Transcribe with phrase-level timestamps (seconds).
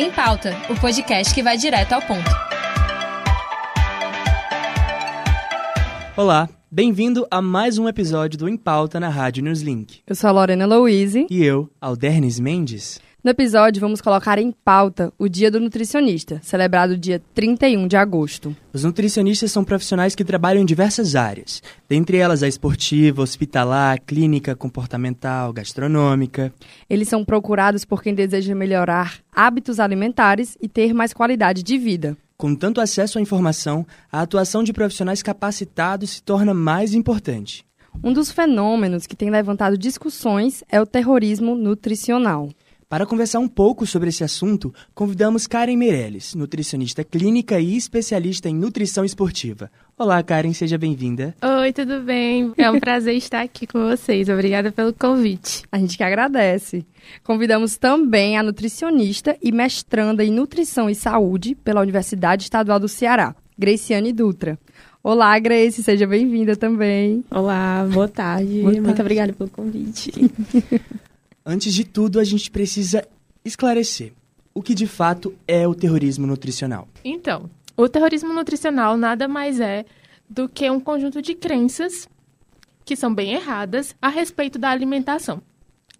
[0.00, 2.30] Em Pauta, o podcast que vai direto ao ponto.
[6.16, 10.02] Olá, bem-vindo a mais um episódio do Em Pauta na Rádio Newslink.
[10.06, 11.26] Eu sou a Lorena Louise.
[11.28, 13.00] E eu, Aldernes Mendes.
[13.28, 18.56] No episódio, vamos colocar em pauta o Dia do Nutricionista, celebrado dia 31 de agosto.
[18.72, 24.56] Os nutricionistas são profissionais que trabalham em diversas áreas, dentre elas a esportiva, hospitalar, clínica,
[24.56, 26.50] comportamental, gastronômica.
[26.88, 32.16] Eles são procurados por quem deseja melhorar hábitos alimentares e ter mais qualidade de vida.
[32.38, 37.62] Com tanto acesso à informação, a atuação de profissionais capacitados se torna mais importante.
[38.02, 42.48] Um dos fenômenos que tem levantado discussões é o terrorismo nutricional.
[42.88, 48.54] Para conversar um pouco sobre esse assunto, convidamos Karen Meirelles, nutricionista clínica e especialista em
[48.54, 49.70] nutrição esportiva.
[49.98, 51.36] Olá, Karen, seja bem-vinda.
[51.60, 52.50] Oi, tudo bem?
[52.56, 54.30] É um prazer estar aqui com vocês.
[54.30, 55.64] Obrigada pelo convite.
[55.70, 56.86] A gente que agradece.
[57.22, 63.36] Convidamos também a nutricionista e mestranda em nutrição e saúde pela Universidade Estadual do Ceará,
[63.58, 64.58] Graciane Dutra.
[65.04, 67.22] Olá, Grace, seja bem-vinda também.
[67.30, 68.62] Olá, boa tarde.
[68.62, 68.80] Boa tarde.
[68.80, 70.10] Muito obrigada pelo convite.
[71.50, 73.08] Antes de tudo, a gente precisa
[73.42, 74.12] esclarecer
[74.52, 76.86] o que de fato é o terrorismo nutricional.
[77.02, 79.86] Então, o terrorismo nutricional nada mais é
[80.28, 82.06] do que um conjunto de crenças
[82.84, 85.40] que são bem erradas a respeito da alimentação,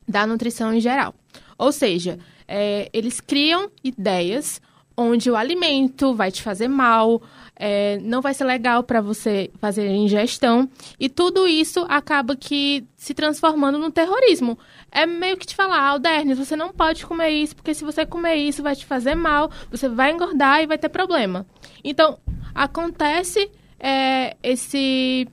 [0.07, 1.15] da nutrição em geral.
[1.57, 4.61] Ou seja, é, eles criam ideias
[4.95, 7.23] onde o alimento vai te fazer mal,
[7.59, 13.13] é, não vai ser legal para você fazer ingestão, e tudo isso acaba que se
[13.13, 14.59] transformando no terrorismo.
[14.91, 18.37] É meio que te falar, Aldernes, você não pode comer isso, porque se você comer
[18.37, 21.45] isso vai te fazer mal, você vai engordar e vai ter problema.
[21.83, 22.19] Então,
[22.55, 25.29] acontece é, esse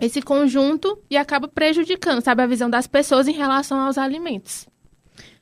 [0.00, 4.66] esse conjunto e acaba prejudicando, sabe, a visão das pessoas em relação aos alimentos.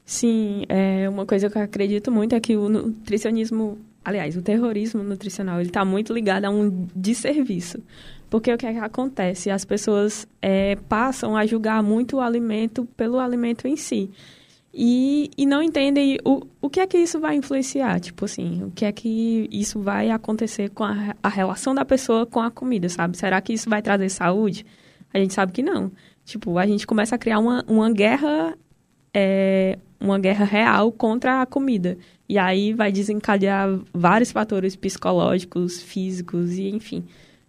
[0.05, 5.03] Sim, é uma coisa que eu acredito muito é que o nutricionismo, aliás, o terrorismo
[5.03, 7.83] nutricional, ele está muito ligado a um desserviço.
[8.29, 9.51] Porque o que, é que acontece?
[9.51, 14.11] As pessoas é, passam a julgar muito o alimento pelo alimento em si.
[14.73, 18.70] E, e não entendem o, o que é que isso vai influenciar, tipo assim, o
[18.70, 22.89] que é que isso vai acontecer com a, a relação da pessoa com a comida,
[22.89, 23.17] sabe?
[23.17, 24.64] Será que isso vai trazer saúde?
[25.13, 25.91] A gente sabe que não.
[26.24, 28.57] Tipo, a gente começa a criar uma, uma guerra
[29.13, 31.98] é, uma guerra real contra a comida.
[32.28, 37.05] E aí vai desencadear vários fatores psicológicos, físicos e enfim.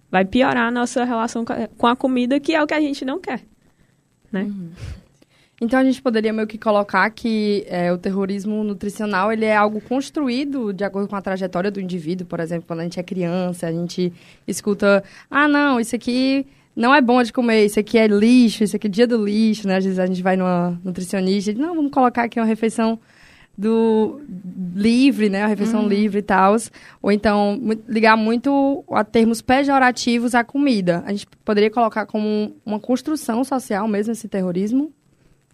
[0.10, 1.46] Vai piorar a nossa relação
[1.78, 3.42] com a comida, que é o que a gente não quer.
[4.32, 4.44] Né?
[4.44, 4.72] Uhum.
[5.62, 9.80] Então a gente poderia meio que colocar que é, o terrorismo nutricional ele é algo
[9.80, 12.26] construído de acordo com a trajetória do indivíduo.
[12.26, 14.12] Por exemplo, quando a gente é criança, a gente
[14.48, 16.48] escuta, ah, não, isso aqui
[16.82, 19.68] não é bom de comer, isso aqui é lixo, isso aqui é dia do lixo,
[19.68, 19.78] né?
[19.78, 23.00] Às vezes a gente vai numa nutricionista e diz, não, vamos colocar aqui uma refeição
[23.56, 24.22] do
[24.76, 25.44] livre, né?
[25.44, 25.88] A refeição uhum.
[25.88, 26.56] livre e tal.
[27.02, 31.04] Ou então ligar muito a termos pejorativos à comida.
[31.06, 34.92] A gente poderia colocar como uma construção social mesmo esse terrorismo?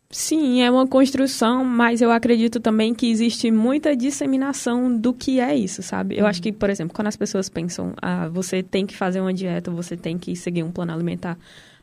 [0.10, 5.54] Sim, é uma construção, mas eu acredito também que existe muita disseminação do que é
[5.54, 6.16] isso, sabe?
[6.16, 6.30] Eu uhum.
[6.30, 9.70] acho que, por exemplo, quando as pessoas pensam, ah, você tem que fazer uma dieta,
[9.70, 11.38] você tem que seguir um plano alimentar,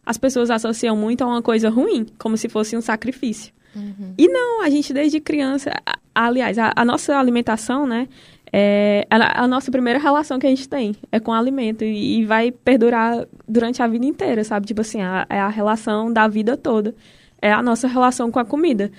[0.07, 3.53] as pessoas associam muito a uma coisa ruim, como se fosse um sacrifício.
[3.77, 4.15] Uhum.
[4.17, 5.71] E não, a gente desde criança,
[6.15, 8.09] aliás, a, a nossa alimentação, né,
[8.51, 12.21] é a, a, nossa primeira relação que a gente tem é com o alimento e,
[12.21, 14.65] e vai perdurar durante a vida inteira, sabe?
[14.65, 16.95] Tipo assim, é a relação da vida toda
[17.45, 18.91] é a nossa relação com a comida.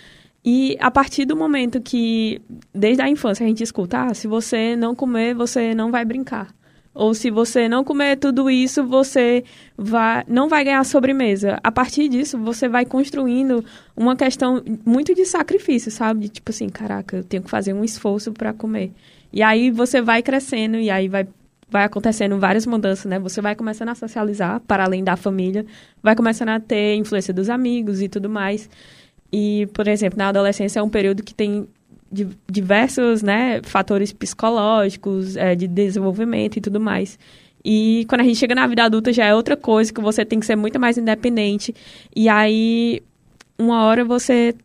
[0.46, 2.40] E a partir do momento que,
[2.72, 6.54] desde a infância, a gente escuta, ah, se você não comer, você não vai brincar.
[6.94, 9.44] Ou se você não comer tudo isso, você
[9.76, 11.60] vai, não vai ganhar sobremesa.
[11.64, 13.66] A partir disso, você vai construindo
[13.98, 16.22] uma questão muito de sacrifício, sabe?
[16.22, 18.92] De, tipo assim, caraca, eu tenho que fazer um esforço para comer.
[19.34, 21.28] E aí você vai crescendo e aí vai
[21.70, 23.20] vai acontecendo várias mudanças, né?
[23.20, 25.66] Você vai começando a socializar para além da família,
[26.02, 28.70] vai começando a ter influência dos amigos e tudo mais.
[29.32, 31.68] E, por exemplo, na adolescência é um período que tem
[32.50, 37.20] diversos né, fatores psicológicos, é, de desenvolvimento e tudo mais.
[37.64, 40.40] E quando a gente chega na vida adulta já é outra coisa, que você tem
[40.40, 41.74] que ser muito mais independente.
[42.16, 43.02] E aí,
[43.58, 44.56] uma hora você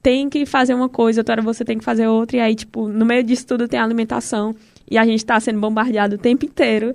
[0.00, 2.36] tem que fazer uma coisa, outra hora você tem que fazer outra.
[2.36, 4.54] E aí, tipo, no meio disso tudo tem a alimentação.
[4.90, 6.94] E a gente está sendo bombardeado o tempo inteiro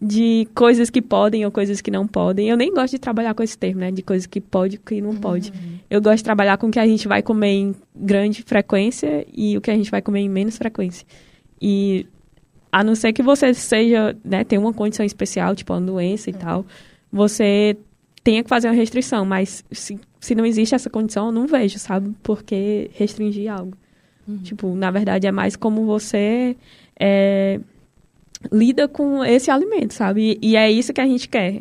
[0.00, 2.48] de coisas que podem ou coisas que não podem.
[2.48, 3.90] Eu nem gosto de trabalhar com esse termo, né?
[3.90, 5.50] De coisas que pode e que não pode.
[5.50, 5.78] Uhum.
[5.88, 9.56] Eu gosto de trabalhar com o que a gente vai comer em grande frequência e
[9.56, 11.06] o que a gente vai comer em menos frequência.
[11.60, 12.06] E
[12.70, 16.32] a não ser que você seja, né, tem uma condição especial, tipo uma doença e
[16.32, 16.38] uhum.
[16.38, 16.66] tal,
[17.12, 17.76] você
[18.24, 21.78] tenha que fazer uma restrição, mas se, se não existe essa condição, eu não vejo,
[21.78, 22.14] sabe?
[22.22, 23.76] Por que restringir algo.
[24.44, 26.56] Tipo, na verdade, é mais como você
[26.98, 27.60] é,
[28.50, 30.38] lida com esse alimento, sabe?
[30.42, 31.60] E, e é isso que a gente quer,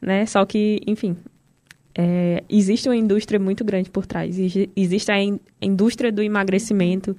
[0.00, 0.26] né?
[0.26, 1.16] Só que, enfim,
[1.96, 4.38] é, existe uma indústria muito grande por trás.
[4.76, 7.16] Existe a in indústria do emagrecimento,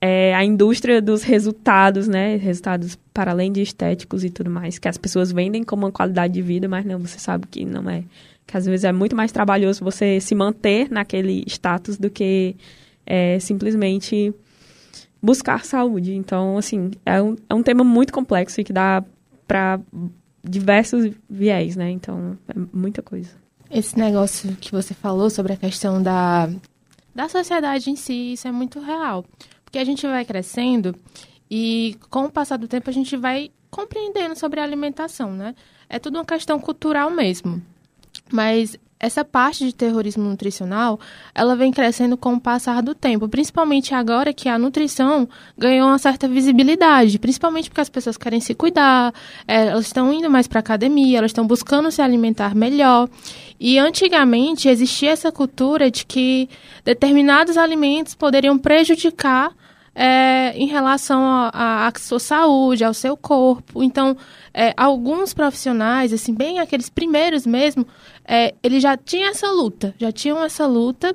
[0.00, 2.36] é, a indústria dos resultados, né?
[2.36, 6.34] Resultados para além de estéticos e tudo mais, que as pessoas vendem como uma qualidade
[6.34, 8.04] de vida, mas não, você sabe que não é.
[8.46, 12.54] Que às vezes é muito mais trabalhoso você se manter naquele status do que
[13.04, 14.32] é, simplesmente
[15.26, 16.14] buscar saúde.
[16.14, 19.02] Então, assim, é um, é um tema muito complexo e que dá
[19.46, 19.80] para
[20.42, 21.90] diversos viés, né?
[21.90, 23.30] Então, é muita coisa.
[23.68, 26.48] Esse negócio que você falou sobre a questão da,
[27.12, 29.24] da sociedade em si, isso é muito real.
[29.64, 30.94] Porque a gente vai crescendo
[31.50, 35.56] e com o passar do tempo a gente vai compreendendo sobre a alimentação, né?
[35.88, 37.60] É tudo uma questão cultural mesmo.
[38.32, 40.98] Mas essa parte de terrorismo nutricional,
[41.34, 45.98] ela vem crescendo com o passar do tempo, principalmente agora que a nutrição ganhou uma
[45.98, 49.12] certa visibilidade, principalmente porque as pessoas querem se cuidar,
[49.46, 53.08] é, elas estão indo mais para academia, elas estão buscando se alimentar melhor.
[53.60, 56.48] E antigamente existia essa cultura de que
[56.84, 59.52] determinados alimentos poderiam prejudicar
[59.96, 61.22] é, em relação
[61.52, 63.82] à sua saúde, ao seu corpo.
[63.82, 64.14] Então,
[64.58, 67.86] é, alguns profissionais, assim, bem aqueles primeiros mesmo,
[68.24, 71.14] é, eles já tinham essa luta, já tinham essa luta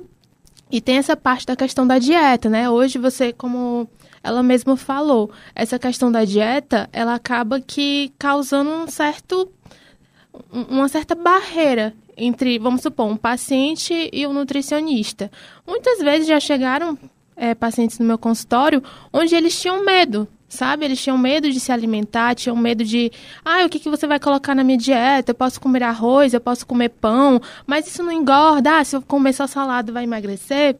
[0.70, 2.70] e tem essa parte da questão da dieta, né?
[2.70, 3.88] Hoje você, como
[4.22, 9.50] ela mesma falou, essa questão da dieta, ela acaba que causando um certo
[10.50, 15.30] uma certa barreira entre, vamos supor, um paciente e um nutricionista.
[15.66, 16.96] Muitas vezes já chegaram
[17.36, 20.84] é, pacientes no meu consultório onde eles tinham medo, sabe?
[20.84, 23.10] Eles tinham medo de se alimentar, tinham medo de,
[23.44, 25.30] ah, o que, que você vai colocar na minha dieta?
[25.30, 28.78] Eu posso comer arroz, eu posso comer pão, mas isso não engorda.
[28.78, 30.76] Ah, se eu comer só salada vai emagrecer?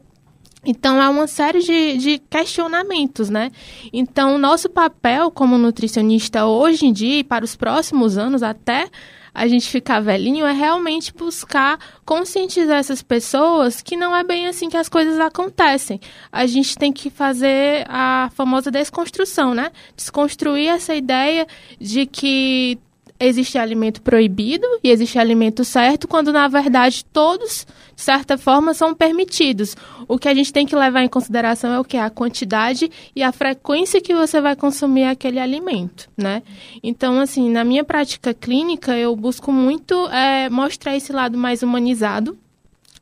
[0.65, 3.51] Então, há uma série de, de questionamentos, né?
[3.91, 8.87] Então, nosso papel como nutricionista hoje em dia e para os próximos anos, até
[9.33, 14.69] a gente ficar velhinho, é realmente buscar conscientizar essas pessoas que não é bem assim
[14.69, 15.99] que as coisas acontecem.
[16.31, 19.71] A gente tem que fazer a famosa desconstrução, né?
[19.95, 21.47] Desconstruir essa ideia
[21.79, 22.77] de que
[23.19, 27.65] existe alimento proibido e existe alimento certo, quando na verdade todos,
[27.95, 29.75] de certa forma, são permitidos.
[30.07, 31.97] O que a gente tem que levar em consideração é o que?
[31.97, 36.43] A quantidade e a frequência que você vai consumir aquele alimento, né?
[36.81, 42.37] Então, assim, na minha prática clínica, eu busco muito é, mostrar esse lado mais humanizado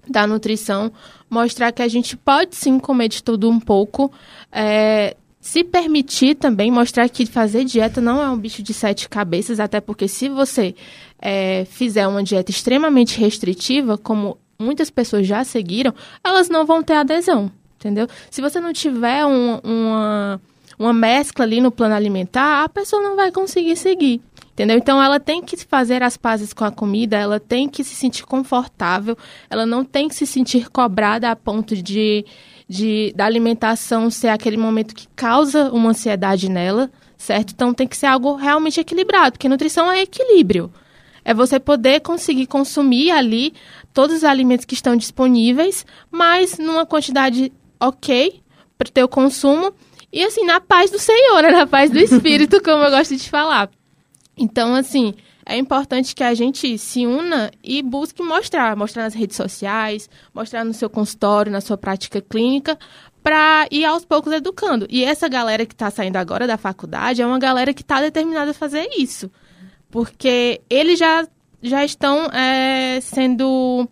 [0.07, 0.91] da nutrição,
[1.29, 4.11] mostrar que a gente pode sim comer de tudo um pouco,
[4.51, 9.59] é, se permitir também mostrar que fazer dieta não é um bicho de sete cabeças,
[9.59, 10.75] até porque se você
[11.19, 15.93] é, fizer uma dieta extremamente restritiva, como muitas pessoas já seguiram,
[16.23, 18.07] elas não vão ter adesão, entendeu?
[18.29, 20.41] Se você não tiver um, uma,
[20.77, 24.21] uma mescla ali no plano alimentar, a pessoa não vai conseguir seguir.
[24.53, 24.77] Entendeu?
[24.77, 28.25] Então ela tem que fazer as pazes com a comida, ela tem que se sentir
[28.25, 29.17] confortável,
[29.49, 32.25] ela não tem que se sentir cobrada a ponto de
[32.71, 37.51] de, da alimentação ser aquele momento que causa uma ansiedade nela, certo?
[37.51, 40.71] Então tem que ser algo realmente equilibrado, porque nutrição é equilíbrio.
[41.25, 43.53] É você poder conseguir consumir ali
[43.93, 48.41] todos os alimentos que estão disponíveis, mas numa quantidade ok
[48.77, 49.73] para o teu consumo
[50.09, 51.51] e assim, na paz do Senhor, né?
[51.51, 53.69] na paz do Espírito, como eu gosto de falar.
[54.37, 55.13] Então, assim,
[55.45, 60.63] é importante que a gente se una e busque mostrar, mostrar nas redes sociais, mostrar
[60.63, 62.77] no seu consultório, na sua prática clínica,
[63.23, 64.87] para ir aos poucos educando.
[64.89, 68.51] E essa galera que está saindo agora da faculdade é uma galera que está determinada
[68.51, 69.31] a fazer isso,
[69.89, 71.27] porque eles já,
[71.61, 73.87] já estão é, sendo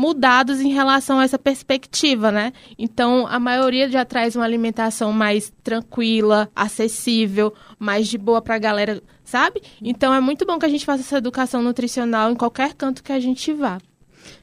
[0.00, 2.52] mudados em relação a essa perspectiva, né?
[2.78, 8.58] Então, a maioria já traz uma alimentação mais tranquila, acessível, mais de boa para a
[8.58, 9.62] galera sabe?
[9.80, 13.12] Então é muito bom que a gente faça essa educação nutricional em qualquer canto que
[13.12, 13.78] a gente vá.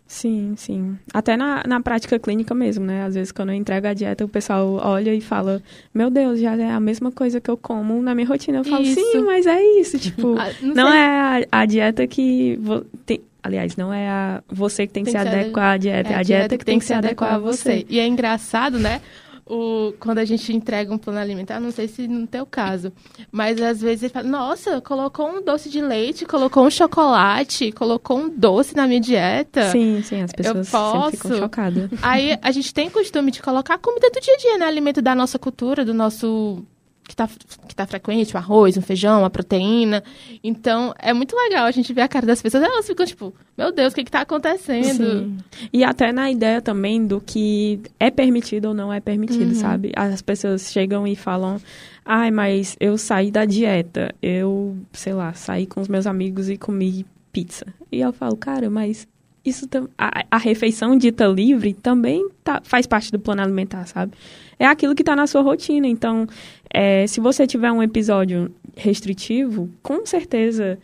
[0.08, 0.98] Sim, sim.
[1.13, 3.03] Até na, na prática clínica mesmo, né?
[3.03, 5.62] Às vezes quando eu entrego a dieta, o pessoal olha e fala,
[5.94, 8.60] meu Deus, já é a mesma coisa que eu como na minha rotina.
[8.60, 8.96] Eu falo, isso.
[8.96, 10.00] sim, mas é isso.
[10.08, 12.58] Tipo, ah, não, não é a, a, dieta que...
[13.06, 16.13] Tem, aliás, não é a você que tem que tem se adequar à dieta, é,
[16.13, 17.82] é a dieta, que, que tem que se adequar a você.
[17.82, 17.86] você.
[17.89, 19.01] E é engraçado, né?
[19.50, 22.92] O, quando a gente entrega um plano alimentar, não sei se no teu caso,
[23.32, 28.18] mas às vezes ele fala, nossa, colocou um doce de leite, colocou um chocolate, colocou
[28.18, 29.72] um doce na minha dieta.
[29.72, 31.12] Sim, sim, as pessoas eu posso.
[31.12, 31.89] ficam chocadas.
[32.01, 34.66] Aí a gente tem costume de colocar comida do dia a dia, né?
[34.66, 36.66] Alimento da nossa cultura, do nosso
[37.08, 37.28] que tá,
[37.68, 40.04] que tá frequente, o arroz, o feijão, a proteína.
[40.44, 42.64] Então, é muito legal a gente ver a cara das pessoas.
[42.64, 45.22] Elas ficam tipo, meu Deus, o que que tá acontecendo?
[45.22, 45.38] Sim.
[45.72, 49.92] E até na ideia também do que é permitido ou não é permitido, sabe?
[49.96, 51.62] As pessoas chegam e falam,
[52.06, 56.58] ai, mas eu saí da dieta, eu, sei lá, saí com os meus amigos e
[56.58, 57.66] comi pizza.
[57.90, 59.08] E eu falo, cara, mas
[59.50, 64.13] isso a, a refeição dita livre também tá, faz parte do plano alimentar, sabe?
[64.60, 65.88] É aquilo que está na sua rotina.
[65.88, 66.27] Então,
[66.70, 70.77] é, se você tiver um episódio restritivo, com certeza,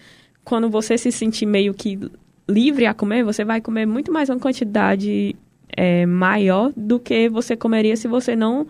[0.44, 2.00] quando você se sentir meio que
[2.48, 5.36] livre a comer, você vai comer muito mais uma quantidade
[5.76, 8.68] é, maior do que você comeria se você não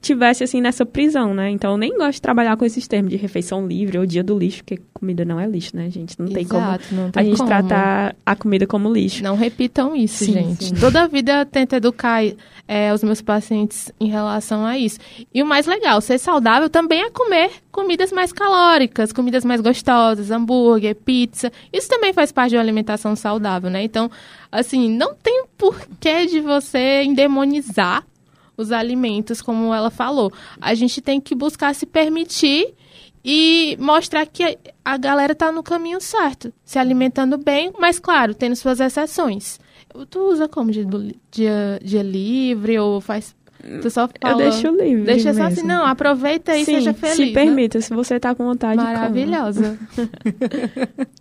[0.00, 1.50] tivesse assim nessa prisão, né?
[1.50, 4.38] Então eu nem gosto de trabalhar com esses termos de refeição livre ou dia do
[4.38, 6.18] lixo, porque comida não é lixo, né, gente?
[6.18, 7.48] Não tem como Exato, não a tem gente como.
[7.48, 9.22] tratar a comida como lixo.
[9.22, 10.64] Não repitam isso, Sim, gente.
[10.66, 10.74] sim.
[10.74, 12.22] Toda a vida eu tento educar
[12.66, 14.98] é, os meus pacientes em relação a isso.
[15.32, 20.30] E o mais legal, ser saudável também é comer comidas mais calóricas, comidas mais gostosas,
[20.30, 21.52] hambúrguer, pizza.
[21.72, 23.82] Isso também faz parte de uma alimentação saudável, né?
[23.82, 24.10] Então,
[24.50, 28.04] assim, não tem porquê de você endemonizar
[28.58, 30.30] os alimentos, como ela falou.
[30.60, 32.74] A gente tem que buscar se permitir
[33.24, 38.56] e mostrar que a- galera tá no caminho certo, se alimentando bem, mas claro, tendo
[38.56, 39.60] suas exceções.
[40.10, 40.84] Tu usa como dia,
[41.30, 43.34] dia, dia livre ou faz.
[43.82, 44.34] Tu só fala.
[44.34, 45.04] Eu deixo livre.
[45.04, 45.60] Deixa só mesmo.
[45.60, 47.16] assim, não, aproveita e Sim, seja feliz.
[47.16, 47.32] Se né?
[47.32, 48.76] permita, se você tá com vontade.
[48.76, 49.78] Maravilhosa.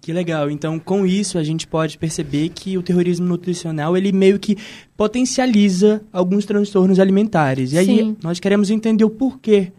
[0.02, 0.50] Que legal.
[0.50, 4.58] Então, com isso, a gente pode perceber que o terrorismo nutricional, ele meio que
[4.96, 7.74] potencializa alguns transtornos alimentares.
[7.74, 8.18] E aí, Sim.
[8.24, 9.74] nós queremos entender o porquê.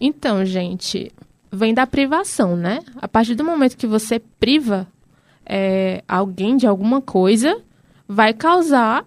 [0.00, 1.12] Então, gente,
[1.52, 2.80] vem da privação, né?
[2.96, 4.86] A partir do momento que você priva
[5.44, 7.60] é, alguém de alguma coisa,
[8.08, 9.04] vai causar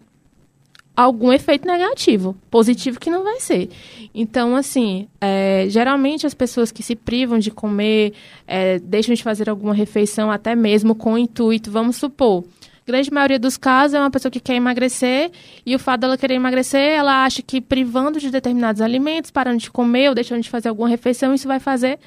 [0.96, 2.36] algum efeito negativo.
[2.50, 3.70] Positivo que não vai ser.
[4.14, 8.14] Então, assim, é, geralmente as pessoas que se privam de comer,
[8.48, 12.44] é, deixam de fazer alguma refeição, até mesmo com intuito, vamos supor.
[12.86, 15.32] Grande maioria dos casos é uma pessoa que quer emagrecer
[15.66, 19.72] e o fato dela querer emagrecer, ela acha que privando de determinados alimentos, parando de
[19.72, 21.98] comer ou deixando de fazer alguma refeição, isso vai fazer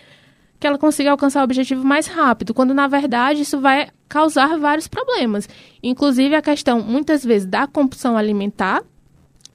[0.58, 4.88] que ela consiga alcançar o objetivo mais rápido, quando na verdade isso vai causar vários
[4.88, 5.48] problemas.
[5.82, 8.82] Inclusive a questão, muitas vezes, da compulsão alimentar,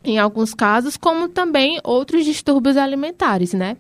[0.04, 3.78] em alguns casos, como também outros distúrbios alimentares, né?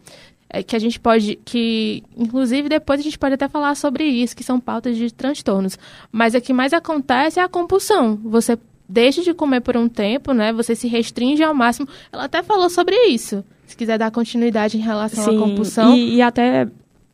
[0.50, 4.36] É que a gente pode, que inclusive depois a gente pode até falar sobre isso,
[4.36, 5.80] que são pautas de transtornos.
[6.12, 8.20] Mas o que mais acontece é a compulsão.
[8.24, 10.52] Você deixa de comer por um tempo, né?
[10.52, 11.88] Você se restringe ao máximo.
[12.12, 13.44] Ela até falou sobre isso.
[13.66, 15.96] Se quiser dar continuidade em relação à compulsão.
[15.96, 16.68] E, e até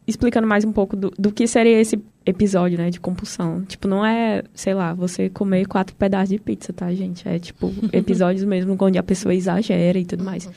[0.07, 3.63] explicando mais um pouco do, do que seria esse episódio, né, de compulsão.
[3.63, 7.27] Tipo, não é, sei lá, você comer quatro pedaços de pizza, tá, gente?
[7.27, 10.49] É, tipo, episódios mesmo onde a pessoa exagera e tudo mais.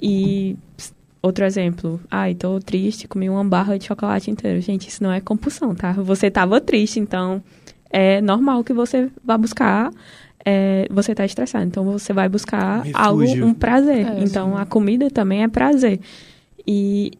[0.00, 0.92] E ps,
[1.22, 4.60] outro exemplo, ai, tô triste, comi uma barra de chocolate inteiro.
[4.60, 5.92] Gente, isso não é compulsão, tá?
[5.92, 7.42] Você tava triste, então
[7.90, 9.92] é normal que você vá buscar
[10.44, 13.46] é, você tá estressado, então você vai buscar Um algo, refúgio.
[13.46, 14.06] um prazer.
[14.06, 16.00] É, então a comida também é prazer.
[16.66, 17.12] E,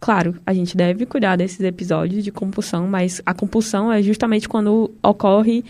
[0.00, 4.90] claro, a gente deve cuidar desses episódios de compulsão, mas a compulsão é justamente quando
[5.02, 5.64] ocorre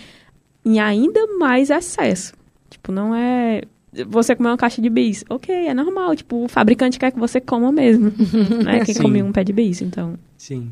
[0.64, 2.34] em ainda mais excesso.
[2.68, 3.62] Tipo, não é.
[4.08, 6.14] Você comer uma caixa de bis, ok, é normal.
[6.14, 8.12] Tipo, o fabricante quer que você coma mesmo.
[8.62, 9.02] Não é quem Sim.
[9.02, 10.18] come um pé de bis, então.
[10.36, 10.70] Sim.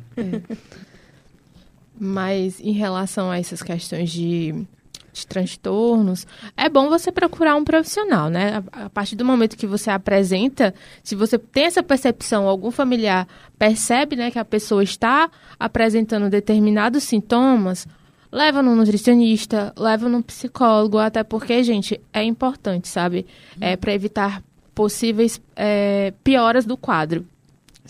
[1.98, 4.66] Mas em relação a essas questões de,
[5.14, 8.62] de transtornos, é bom você procurar um profissional, né?
[8.72, 13.26] A, a partir do momento que você apresenta, se você tem essa percepção, algum familiar
[13.58, 17.86] percebe né, que a pessoa está apresentando determinados sintomas,
[18.30, 23.26] leva no nutricionista, leva no psicólogo, até porque, gente, é importante, sabe?
[23.60, 24.42] É para evitar
[24.74, 27.24] possíveis é, pioras do quadro.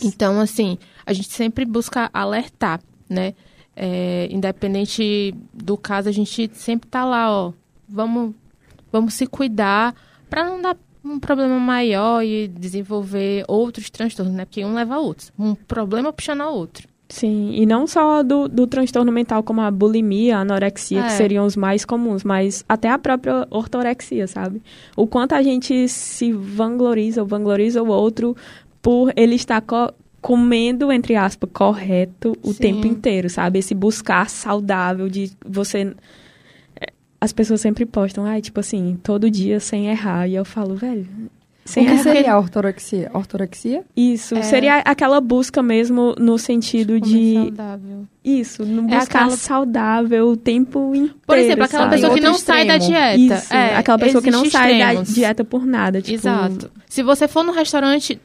[0.03, 0.77] Então, assim,
[1.07, 3.33] a gente sempre busca alertar, né?
[3.77, 7.53] É, independente do caso, a gente sempre tá lá, ó.
[7.89, 8.35] Vamos,
[8.93, 9.95] vamos se cuidar
[10.31, 14.45] para não dar um problema maior e desenvolver outros transtornos, né?
[14.45, 15.27] Porque um leva a outro.
[15.39, 16.89] Um problema puxando a outro.
[17.09, 21.17] Sim, e não só do, do transtorno mental como a bulimia, a anorexia, que É.
[21.17, 24.63] seriam os mais comuns, mas até a própria ortorexia, sabe?
[24.97, 28.35] O quanto a gente se vangloriza ou vangloriza o outro
[28.81, 29.93] por ele estar co-
[30.25, 32.59] comendo, entre aspas, correto o Sim.
[32.59, 33.59] tempo inteiro, sabe?
[33.59, 35.95] Esse buscar saudável de você...
[36.81, 36.87] é,
[37.21, 40.27] As pessoas sempre postam, ai, tipo assim, todo dia sem errar.
[40.27, 41.07] E eu falo, velho...
[41.67, 42.03] Sem o que errar.
[42.03, 43.11] seria a ortorexia?
[43.13, 43.85] Ortorexia?
[43.95, 44.43] Isso, É.
[44.43, 47.35] seria aquela busca mesmo no sentido Comer de...
[47.35, 48.07] saudável.
[48.25, 51.15] Isso, não É buscar aquela- saudável o tempo inteiro.
[51.27, 51.95] Por exemplo, aquela sabe?
[51.97, 52.99] pessoa que não sai da extremo.
[53.19, 53.35] dieta.
[53.43, 55.15] Isso, É, aquela pessoa que não existe sai da extremos.
[55.15, 56.01] dieta por nada.
[56.01, 56.71] Tipo, Exato.
[56.89, 58.19] Se você for no restaurante,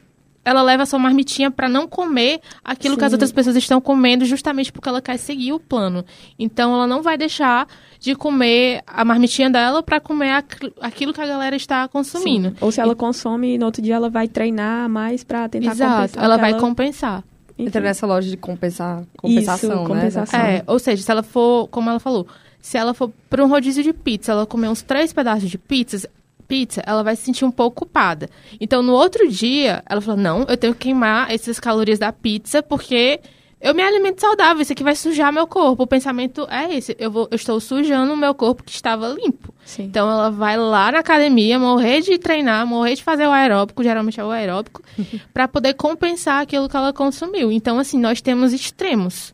[0.44, 3.14] ela leva a sua marmitinha para não comer aquilo que as Sim.
[3.16, 6.04] outras pessoas estão comendo, justamente porque ela quer seguir o plano.
[6.38, 7.68] Então, ela não vai deixar
[7.98, 12.50] de comer a marmitinha dela para comer aqu- aquilo que a galera está consumindo.
[12.50, 12.56] Sim.
[12.60, 16.24] Ou se ela consome, no outro dia ela vai treinar mais pra tentar Exato, compensar.
[16.24, 17.24] ela o que vai compensar.
[17.58, 17.66] Enfim.
[17.68, 20.40] Entra nessa loja de compensar, compensação, Isso, compensação.
[20.40, 20.56] né?
[20.56, 22.26] É, ou seja, se ela for, como ela falou,
[22.58, 26.06] se ela for para um rodízio de pizza, ela comer uns três pedaços de pizzas,
[26.50, 28.28] pizza, ela vai se sentir um pouco culpada.
[28.60, 32.62] Então, no outro dia, ela fala: não, eu tenho que queimar essas calorias da pizza
[32.62, 33.20] porque
[33.60, 35.82] eu me alimento saudável, isso aqui vai sujar meu corpo.
[35.82, 39.54] O pensamento é esse: eu, vou, eu estou sujando o meu corpo que estava limpo.
[39.64, 39.84] Sim.
[39.84, 44.18] Então, ela vai lá na academia, morrer de treinar, morrer de fazer o aeróbico, geralmente
[44.18, 44.82] é o aeróbico,
[45.32, 47.52] para poder compensar aquilo que ela consumiu.
[47.52, 49.32] Então, assim, nós temos extremos.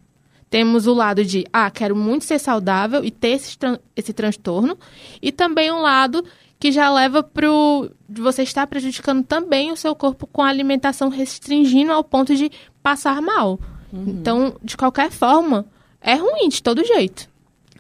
[0.49, 4.79] Temos o lado de, ah, quero muito ser saudável e ter esse, tran- esse transtorno.
[5.21, 6.25] E também um lado
[6.59, 11.09] que já leva pro de você estar prejudicando também o seu corpo com a alimentação
[11.09, 12.51] restringindo ao ponto de
[12.83, 13.59] passar mal.
[13.93, 15.67] Então, de qualquer forma,
[16.01, 17.29] é ruim de todo jeito.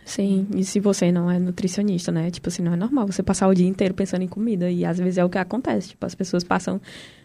[0.05, 2.31] Sim, e se você não é nutricionista, né?
[2.31, 4.71] Tipo assim, não é normal você passar o dia inteiro pensando em comida.
[4.71, 5.91] E às vezes é o que acontece.
[5.91, 6.81] Tipo, as pessoas passam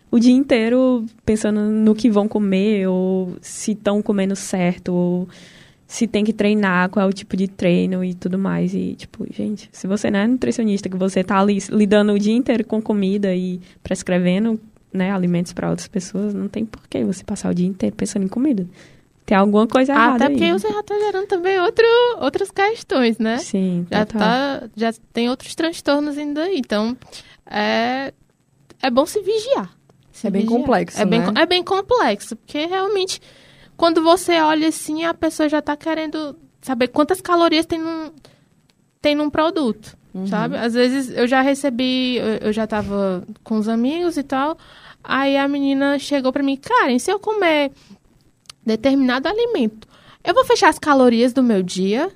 [0.09, 5.29] o dia inteiro pensando no que vão comer, ou se estão comendo certo, ou
[5.93, 8.73] se tem que treinar, qual é o tipo de treino e tudo mais.
[8.73, 12.33] E, tipo, gente, se você não é nutricionista, que você tá ali lidando o dia
[12.33, 14.57] inteiro com comida e prescrevendo,
[14.93, 18.23] né, alimentos para outras pessoas, não tem por que você passar o dia inteiro pensando
[18.23, 18.65] em comida.
[19.25, 20.51] Tem alguma coisa errada Até porque aí.
[20.53, 21.85] você já está gerando também outro,
[22.21, 23.37] outras questões, né?
[23.39, 24.19] Sim, já total.
[24.21, 26.95] tá já tem outros transtornos ainda aí então
[27.45, 28.13] é
[28.81, 29.75] é bom se vigiar
[30.11, 30.59] Se É bem vigiar.
[30.59, 31.25] complexo, é bem né?
[31.25, 33.19] co- é bem complexo porque realmente
[33.81, 38.11] quando você olha assim a pessoa já tá querendo saber quantas calorias tem num
[39.01, 40.27] tem num produto Uhum.
[40.27, 44.57] sabe às vezes eu já recebi eu, eu já tava com os amigos e tal
[45.01, 47.71] aí a menina chegou pra mim Karen se eu comer
[48.65, 49.87] determinado alimento
[50.23, 52.11] eu vou fechar as calorias do meu dia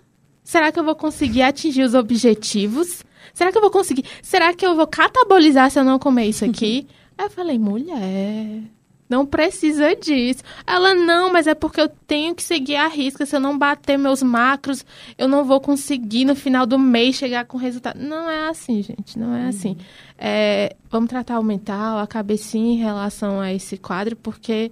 [0.46, 3.04] Será que eu vou conseguir atingir os objetivos?
[3.34, 4.06] Será que eu vou conseguir?
[4.22, 6.88] Será que eu vou catabolizar se eu não comer isso aqui?
[7.18, 8.62] Aí eu falei, mulher,
[9.10, 10.42] não precisa disso.
[10.66, 13.26] Ela, não, mas é porque eu tenho que seguir a risca.
[13.26, 14.84] Se eu não bater meus macros,
[15.18, 18.00] eu não vou conseguir no final do mês chegar com resultado.
[18.00, 19.78] Não é assim, gente, não é assim.
[20.18, 24.72] É, vamos tratar o mental, a cabecinha em relação a esse quadro, porque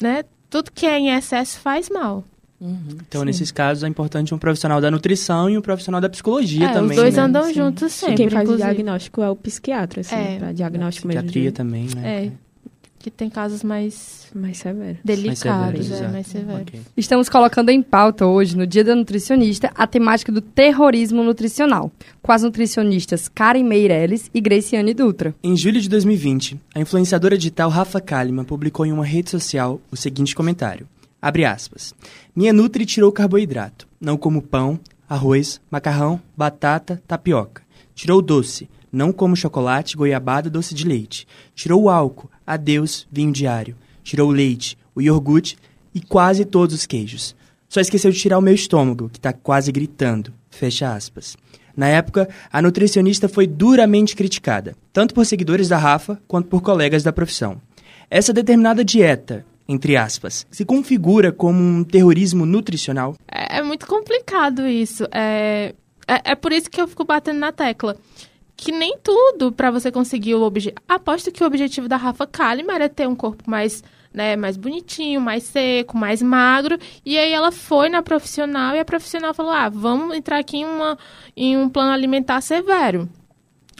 [0.00, 2.24] né, tudo que é em excesso faz mal.
[2.60, 6.72] Então, nesses casos, é importante um profissional da nutrição e um profissional da psicologia É,
[6.72, 6.90] também.
[6.92, 7.22] os dois né?
[7.22, 7.54] andam Sim.
[7.54, 8.14] juntos E sempre.
[8.16, 8.74] quem faz o inclusive.
[8.74, 10.38] diagnóstico é o psiquiatra, assim, É.
[10.38, 11.22] pra diagnóstico mesmo.
[11.24, 12.24] Psiquiatria de- também, né?
[12.26, 12.32] É,
[13.04, 14.96] que tem casos mais Mais severo.
[15.04, 16.62] delicados, severos, é, mais severos.
[16.62, 16.80] Ok.
[16.96, 22.32] Estamos colocando em pauta hoje, no Dia da Nutricionista, a temática do terrorismo nutricional, com
[22.32, 25.34] as nutricionistas Karen Meirelles e Graciane Dutra.
[25.42, 29.96] Em julho de 2020, a influenciadora digital Rafa Kalimann publicou em uma rede social o
[29.96, 30.88] seguinte comentário.
[31.20, 31.94] Abre aspas.
[32.34, 33.86] Minha Nutri tirou carboidrato.
[34.00, 37.62] Não como pão, arroz, macarrão, batata, tapioca.
[37.94, 38.66] Tirou doce.
[38.94, 41.26] Não como chocolate, goiabada, doce de leite.
[41.52, 42.30] Tirou o álcool.
[42.46, 43.76] Adeus, vinho diário.
[44.04, 45.58] Tirou o leite, o iogurte
[45.92, 47.34] e quase todos os queijos.
[47.68, 50.32] Só esqueceu de tirar o meu estômago, que está quase gritando.
[50.48, 51.36] Fecha aspas.
[51.76, 57.02] Na época, a nutricionista foi duramente criticada, tanto por seguidores da Rafa quanto por colegas
[57.02, 57.60] da profissão.
[58.08, 63.16] Essa determinada dieta, entre aspas, se configura como um terrorismo nutricional?
[63.26, 65.04] É, é muito complicado isso.
[65.10, 65.74] É,
[66.06, 67.96] é, é por isso que eu fico batendo na tecla.
[68.64, 70.82] Que nem tudo para você conseguir o objetivo.
[70.88, 75.20] Aposto que o objetivo da Rafa Kalimann era ter um corpo mais, né, mais bonitinho,
[75.20, 76.78] mais seco, mais magro.
[77.04, 80.64] E aí ela foi na profissional e a profissional falou: ah, vamos entrar aqui em,
[80.64, 80.98] uma,
[81.36, 83.06] em um plano alimentar severo.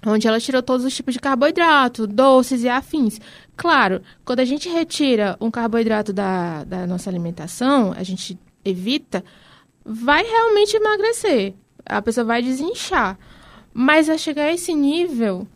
[0.06, 3.18] Onde ela tirou todos os tipos de carboidrato, doces e afins.
[3.56, 9.24] Claro, quando a gente retira um carboidrato da, da nossa alimentação, a gente evita,
[9.82, 11.54] vai realmente emagrecer.
[11.86, 13.18] A pessoa vai desinchar.
[13.76, 15.48] Mas a chegar a esse nível,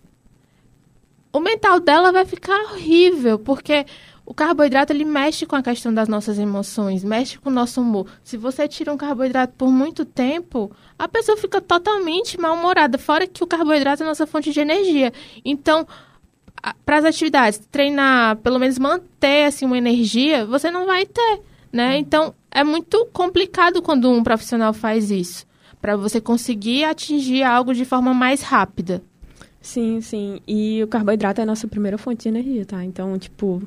[1.33, 3.87] o mental dela vai ficar horrível, porque
[4.27, 8.07] o carboidrato ele mexe com a questão das nossas emoções, mexe com o nosso humor.
[8.23, 13.43] Se você tira um carboidrato por muito tempo, a pessoa fica totalmente mal-humorada, fora que
[13.43, 15.13] o carboidrato é a nossa fonte de energia.
[15.43, 15.87] Então,
[16.85, 21.41] para as atividades, treinar, pelo menos manter assim uma energia, você não vai ter,
[21.73, 21.97] né?
[21.97, 25.47] Então, é muito complicado quando um profissional faz isso,
[25.81, 29.03] para você conseguir atingir algo de forma mais rápida.
[29.61, 30.41] Sim, sim.
[30.47, 32.85] E o carboidrato é a nossa primeira fonte de energia, tá?
[32.85, 33.63] Então, tipo,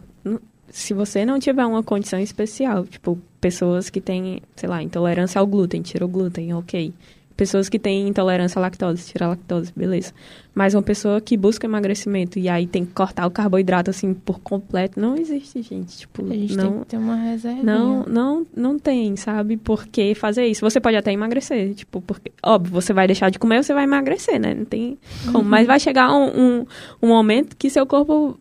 [0.70, 5.46] se você não tiver uma condição especial, tipo, pessoas que têm, sei lá, intolerância ao
[5.46, 6.94] glúten, tira o glúten, ok.
[7.42, 10.14] Pessoas que têm intolerância à lactose, tirar a lactose, beleza.
[10.54, 14.40] Mas uma pessoa que busca emagrecimento e aí tem que cortar o carboidrato assim por
[14.42, 15.98] completo, não existe, gente.
[15.98, 17.64] Tipo, A gente não, tem que ter uma reserva.
[17.64, 19.58] não, não, não tem, sabe?
[19.58, 20.62] Por que fazer isso?
[20.62, 24.40] Você pode até emagrecer, tipo, porque, óbvio, você vai deixar de comer, você vai emagrecer,
[24.40, 24.54] né?
[24.54, 25.00] Não tem
[25.32, 25.44] como.
[25.44, 26.28] Mas vai chegar um,
[26.60, 26.66] um,
[27.02, 28.38] um momento que seu corpo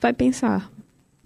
[0.00, 0.70] vai pensar,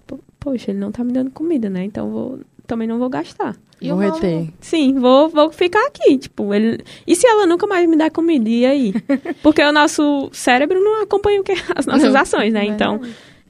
[0.06, 1.84] "Po- poxa, ele não tá me dando comida, né?
[1.84, 3.56] Então vou, também não vou gastar.
[3.80, 4.48] E Vou reter.
[4.60, 6.80] Sim, vou, vou ficar aqui, tipo, ele...
[7.06, 8.94] E se ela nunca mais me der comida, e aí?
[9.42, 12.64] Porque o nosso cérebro não acompanha o que as nossas Não, ações, né?
[12.64, 13.00] Então,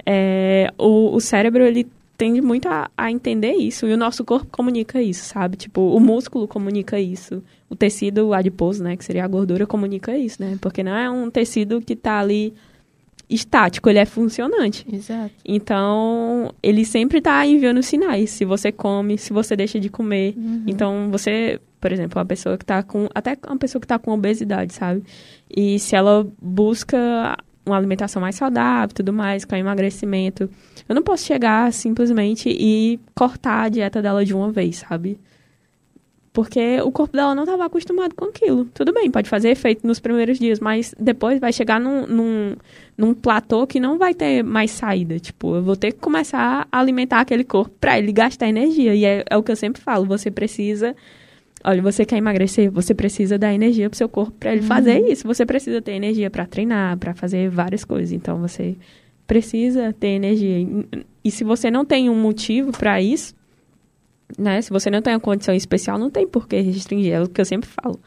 [0.07, 3.87] é, o, o cérebro, ele tende muito a, a entender isso.
[3.87, 5.57] E o nosso corpo comunica isso, sabe?
[5.57, 7.43] Tipo, o músculo comunica isso.
[7.71, 8.97] O tecido adiposo, né?
[8.97, 10.59] Que seria a gordura, comunica isso, né?
[10.61, 12.53] Porque não é um tecido que tá ali
[13.29, 14.87] estático, ele é funcionante.
[14.91, 15.33] Exato.
[15.45, 18.31] Então, ele sempre tá enviando sinais.
[18.31, 20.35] Se você come, se você deixa de comer.
[20.37, 20.65] Uhum.
[20.67, 23.09] Então, você, por exemplo, uma pessoa que tá com.
[23.15, 25.03] Até uma pessoa que tá com obesidade, sabe?
[25.55, 27.37] E se ela busca
[27.67, 30.49] uma alimentação mais saudável tudo mais, com emagrecimento,
[30.89, 35.19] eu não posso chegar simplesmente e cortar a dieta dela de uma vez, sabe?
[36.39, 38.65] Porque o corpo dela não estava acostumado com aquilo.
[38.67, 42.57] Tudo bem, pode fazer efeito nos primeiros dias, mas depois vai chegar num, num,
[42.97, 45.19] num platô que não vai ter mais saída.
[45.19, 48.95] Tipo, eu vou ter que começar a alimentar aquele corpo para ele gastar energia.
[48.95, 50.95] E é, é o que eu sempre falo, você precisa...
[51.65, 55.27] Olha, você quer emagrecer, você precisa dar energia pro seu corpo para ele fazer isso.
[55.27, 58.13] Você precisa ter energia para treinar, para fazer várias coisas.
[58.13, 58.77] Então, você
[59.27, 60.65] precisa ter energia.
[61.25, 63.35] E se você não tem um motivo para isso,
[64.37, 64.61] né?
[64.61, 67.41] Se você não tem uma condição especial, não tem por que restringir, é o que
[67.41, 68.01] eu sempre falo.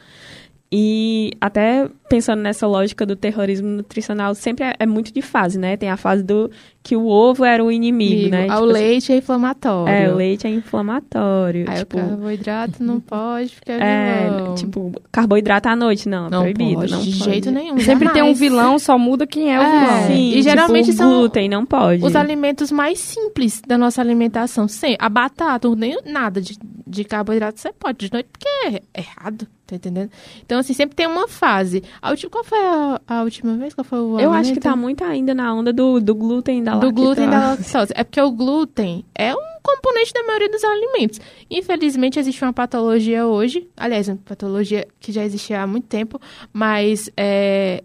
[0.73, 5.75] E até pensando nessa lógica do terrorismo nutricional, sempre é, é muito de fase, né?
[5.75, 6.49] Tem a fase do
[6.83, 8.39] que o ovo era o inimigo, né?
[8.39, 9.93] Amigo, Tipo o assim, leite é inflamatório.
[9.93, 11.65] É, o leite é inflamatório.
[11.69, 14.55] Aí tipo, o carboidrato não pode, porque é vilão.
[14.55, 16.75] tipo, carboidrato à noite, não, é não proibido.
[16.81, 17.23] pode, não de pode.
[17.23, 17.79] jeito nenhum.
[17.79, 18.39] Sempre tem um jamais.
[18.39, 20.07] vilão, só muda quem é o É, vilão.
[20.07, 22.03] Sim, E geralmente tipo, são glúten, não pode.
[22.05, 24.67] Os alimentos mais simples da nossa alimentação.
[24.67, 29.47] Sim, a batata, nem nada de, de carboidrato você pode de noite, porque é errado,
[29.67, 30.09] tá entendendo?
[30.43, 31.83] Então, assim, sempre tem uma fase.
[32.01, 33.73] A última, qual foi a, a última vez?
[33.73, 36.70] Qual foi o Eu acho que tá muito ainda na onda do, do glúten da
[36.79, 36.93] do lactose.
[36.93, 37.93] glúten da lactose.
[37.95, 41.19] É porque o glúten é um componente da maioria dos alimentos.
[41.49, 46.19] Infelizmente, existe uma patologia hoje, aliás, uma patologia que já existia há muito tempo,
[46.51, 47.83] mas é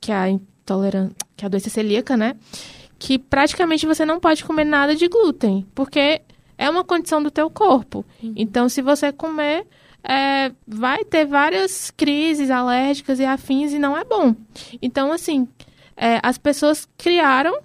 [0.00, 2.36] que é a intolerância, que é a doença celíaca, né?
[2.98, 6.20] Que praticamente você não pode comer nada de glúten, porque
[6.58, 8.04] é uma condição do teu corpo.
[8.36, 9.66] Então, se você comer,
[10.02, 14.34] é, vai ter várias crises alérgicas e afins e não é bom.
[14.82, 15.48] Então, assim,
[15.96, 17.58] é, as pessoas criaram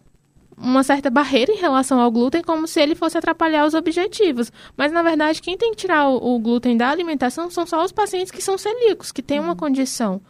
[0.61, 4.51] uma certa barreira em relação ao glúten, como se ele fosse atrapalhar os objetivos.
[4.75, 7.91] Mas, na verdade, quem tem que tirar o, o glúten da alimentação são só os
[7.91, 10.21] pacientes que são celíacos, que têm uma condição.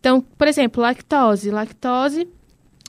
[0.00, 1.50] Então, por exemplo, lactose.
[1.50, 2.28] Lactose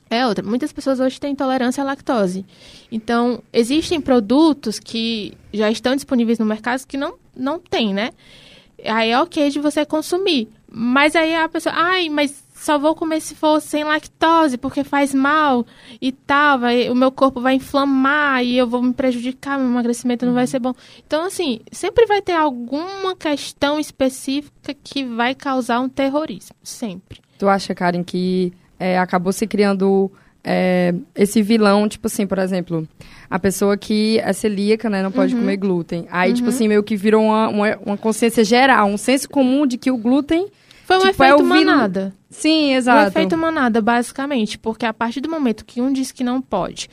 [0.09, 0.43] é outra.
[0.43, 2.45] Muitas pessoas hoje têm intolerância à lactose.
[2.91, 8.11] Então, existem produtos que já estão disponíveis no mercado que não, não tem, né?
[8.83, 10.47] Aí é ok de você consumir.
[10.71, 15.13] Mas aí a pessoa, ai, mas só vou comer se for sem lactose, porque faz
[15.13, 15.65] mal
[16.01, 20.25] e tal, vai, o meu corpo vai inflamar e eu vou me prejudicar, meu emagrecimento
[20.25, 20.73] não vai ser bom.
[21.05, 26.55] Então, assim, sempre vai ter alguma questão específica que vai causar um terrorismo.
[26.63, 27.19] Sempre.
[27.37, 30.11] Tu acha, Karen, que é, acabou se criando
[30.43, 32.87] é, esse vilão, tipo assim, por exemplo,
[33.29, 35.41] a pessoa que é celíaca, né, não pode Uhum.
[35.41, 36.07] comer glúten.
[36.11, 39.77] Aí, tipo assim, meio que virou uma, uma, uma consciência geral, um senso comum de
[39.77, 40.47] que o glúten.
[40.85, 42.13] Foi um Tipo, é efeito o vil- manada.
[42.29, 43.09] Sim, O exato.
[43.09, 46.89] efeito manada, basicamente, porque a partir do momento que um diz que não pode,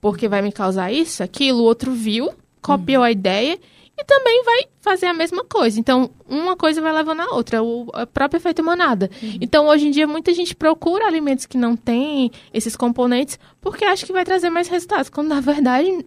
[0.00, 2.30] porque vai me causar isso, aquilo, o outro viu,
[2.62, 3.58] copiou a ideia
[4.00, 5.78] e também vai fazer a mesma coisa.
[5.78, 9.10] Então, uma coisa vai levando a outra, o, o próprio efeito manada.
[9.40, 14.06] Então, hoje em dia, muita gente procura alimentos que não têm esses componentes porque acha
[14.06, 16.06] que vai trazer mais resultados, quando na verdade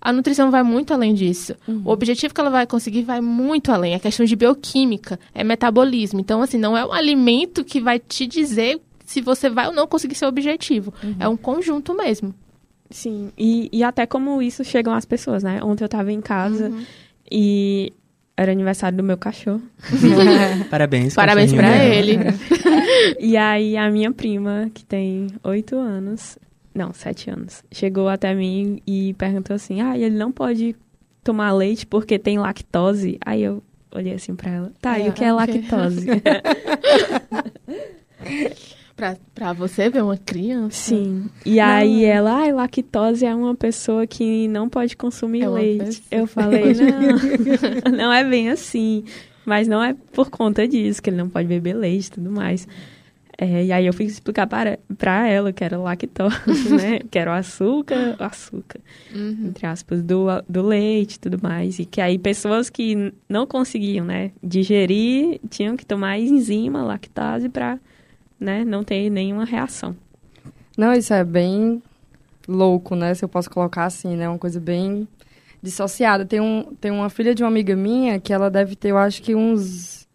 [0.00, 1.54] a nutrição vai muito além disso.
[1.84, 3.94] O objetivo que ela vai conseguir vai muito além.
[3.94, 6.20] É questão de bioquímica, é metabolismo.
[6.20, 9.86] Então, assim, não é um alimento que vai te dizer se você vai ou não
[9.86, 10.92] conseguir seu objetivo.
[11.18, 12.34] É um conjunto mesmo.
[12.90, 15.60] Sim, e, e até como isso chegam às pessoas, né?
[15.62, 16.72] Ontem eu tava em casa
[17.30, 17.92] e
[18.36, 19.62] era aniversário do meu cachorro.
[20.70, 21.14] Parabéns.
[21.16, 22.18] Parabéns pra ele.
[23.18, 26.38] E aí a minha prima, que tem oito anos,
[26.76, 30.76] não, sete anos, chegou até mim e perguntou assim, ah, ele não pode
[31.24, 33.18] tomar leite porque tem lactose?
[33.24, 33.62] Aí eu
[33.94, 35.54] olhei assim pra ela, tá, e É, o que é ok.
[35.54, 36.06] lactose?
[38.96, 40.76] pra, pra você ver uma criança.
[40.94, 41.26] Sim.
[41.44, 46.02] E aí ela, ai, lactose é uma pessoa que não pode consumir É leite.
[46.10, 49.04] Eu falei, não, não é bem assim.
[49.44, 52.66] Mas não é por conta disso, que ele não pode beber leite e tudo mais.
[53.38, 56.36] É, e aí eu fui explicar para, para ela que era lactose,
[56.74, 57.00] né?
[57.10, 58.80] que era o açúcar, o açúcar,
[59.14, 59.48] Uhum.
[59.48, 61.78] entre aspas, do, do leite e tudo mais.
[61.78, 67.78] E que aí pessoas que não conseguiam, né, digerir, tinham que tomar enzima, lactase, para
[68.40, 69.94] né, não ter nenhuma reação.
[70.76, 71.82] Não, isso é bem
[72.48, 73.12] louco, né?
[73.14, 74.28] Se eu posso colocar assim, né?
[74.28, 75.06] Uma coisa bem
[75.62, 76.24] dissociada.
[76.24, 79.22] Tem, um, tem uma filha de uma amiga minha que ela deve ter, eu acho
[79.22, 80.06] que uns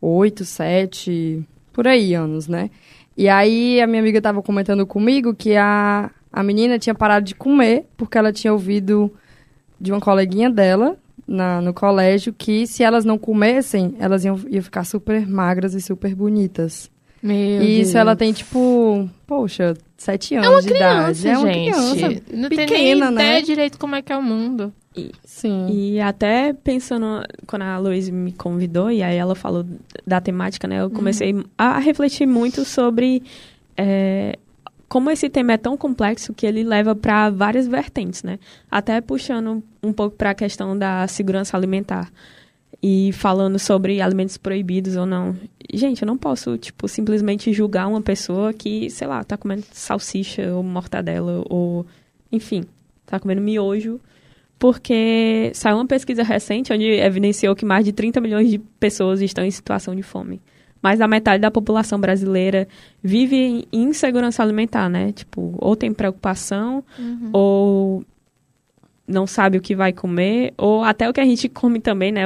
[0.00, 2.70] oito, sete, por aí anos, né?
[3.16, 7.34] E aí a minha amiga estava comentando comigo que a, a menina tinha parado de
[7.34, 9.12] comer porque ela tinha ouvido
[9.80, 14.62] de uma coleguinha dela na, no colégio que se elas não comessem, elas iam, iam
[14.62, 16.90] ficar super magras e super bonitas.
[17.22, 17.94] Meu E isso Deus.
[17.94, 21.28] ela tem, tipo, poxa, sete anos É uma de criança, idade.
[21.28, 21.70] É uma gente.
[21.72, 22.22] criança.
[22.32, 23.42] Não tem nem pequena, ideia né?
[23.42, 24.72] direito como é que é o mundo.
[25.24, 25.68] Sim.
[25.70, 29.64] E até pensando, quando a Luiz me convidou, e aí ela falou
[30.06, 30.82] da temática, né?
[30.82, 33.22] Eu comecei a refletir muito sobre
[33.76, 34.38] é,
[34.92, 38.38] como esse tema é tão complexo que ele leva para várias vertentes, né?
[38.70, 42.12] Até puxando um pouco para a questão da segurança alimentar
[42.82, 45.34] e falando sobre alimentos proibidos ou não.
[45.72, 50.52] Gente, eu não posso, tipo, simplesmente julgar uma pessoa que, sei lá, tá comendo salsicha
[50.54, 51.86] ou mortadela ou,
[52.30, 52.64] enfim,
[53.06, 53.98] tá comendo miojo
[54.62, 59.44] porque saiu uma pesquisa recente onde evidenciou que mais de 30 milhões de pessoas estão
[59.44, 60.40] em situação de fome.
[60.80, 62.68] Mais da metade da população brasileira
[63.02, 65.10] vive em insegurança alimentar, né?
[65.10, 66.84] Tipo, ou tem preocupação,
[67.32, 68.04] ou
[69.04, 72.22] não sabe o que vai comer, ou até o que a gente come também, né?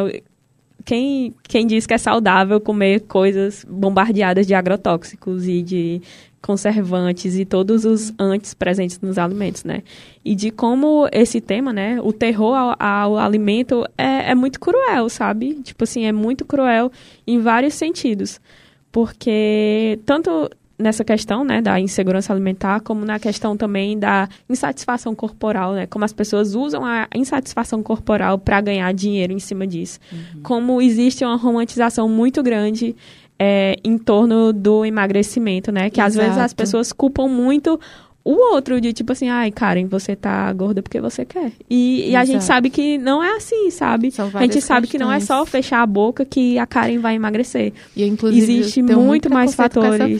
[0.85, 6.03] Quem, quem diz que é saudável comer coisas bombardeadas de agrotóxicos e de
[6.43, 9.83] conservantes e todos os antes presentes nos alimentos, né?
[10.25, 15.09] E de como esse tema, né, o terror ao, ao alimento é, é muito cruel,
[15.09, 15.55] sabe?
[15.63, 16.91] Tipo assim, é muito cruel
[17.27, 18.41] em vários sentidos.
[18.93, 25.73] Porque tanto nessa questão, né, da insegurança alimentar, como na questão também da insatisfação corporal,
[25.73, 29.99] né, como as pessoas usam a insatisfação corporal para ganhar dinheiro em cima disso.
[30.43, 32.95] Como existe uma romantização muito grande
[33.39, 36.57] é, em torno do emagrecimento, né, que às vezes as Exato.
[36.57, 37.79] pessoas culpam muito
[38.27, 41.53] o outro de tipo assim, ai, Karen, você tá gorda porque você quer.
[41.71, 42.45] E, e a gente Exato.
[42.47, 44.13] sabe que não é assim, sabe?
[44.35, 45.65] A gente sabe que não é só questões.
[45.65, 47.73] fechar a boca que a Karen vai emagrecer.
[47.95, 50.19] E, inclusive, Existe muito mais fatores.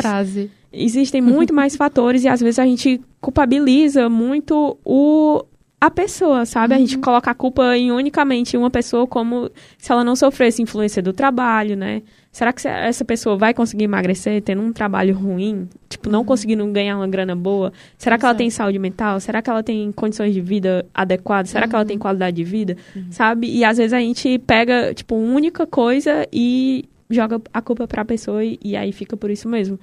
[0.73, 5.43] Existem muito mais fatores e às vezes a gente culpabiliza muito o
[5.81, 6.75] a pessoa, sabe?
[6.75, 6.87] A Uhum.
[6.87, 11.13] gente coloca a culpa em unicamente uma pessoa como se ela não sofresse influência do
[11.13, 12.03] trabalho, né?
[12.33, 15.69] Será que essa pessoa vai conseguir emagrecer tendo um trabalho ruim?
[15.89, 17.73] Tipo, não conseguindo ganhar uma grana boa?
[17.97, 18.37] Será que ela Uhum.
[18.37, 18.39] Exato.
[18.39, 19.21] tem saúde mental?
[19.21, 21.51] Será que ela tem condições de vida adequadas?
[21.51, 21.89] Será que ela Uhum.
[21.89, 22.77] tem qualidade de vida?
[23.11, 23.47] Sabe?
[23.55, 28.05] E às vezes a gente pega, tipo, uma única coisa e joga a culpa pra
[28.05, 29.79] pessoa e, e aí fica por isso mesmo.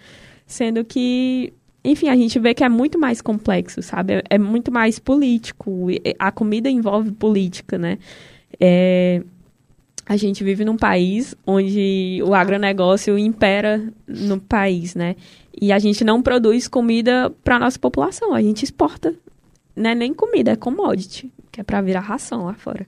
[0.46, 1.54] Sendo que,
[1.84, 4.14] enfim, a gente vê que é muito mais complexo, sabe?
[4.14, 5.88] É, é muito mais político.
[6.18, 7.98] A comida envolve política, né?
[8.60, 9.22] É,
[10.06, 15.16] a gente vive num país onde o agronegócio impera no país, né?
[15.60, 19.14] E a gente não produz comida para nossa população, a gente exporta.
[19.76, 22.88] Não é nem comida, é commodity, que é para virar ração lá fora.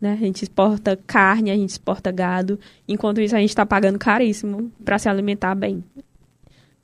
[0.00, 0.12] Né?
[0.12, 4.70] A gente exporta carne, a gente exporta gado, enquanto isso a gente está pagando caríssimo
[4.84, 5.82] para se alimentar bem.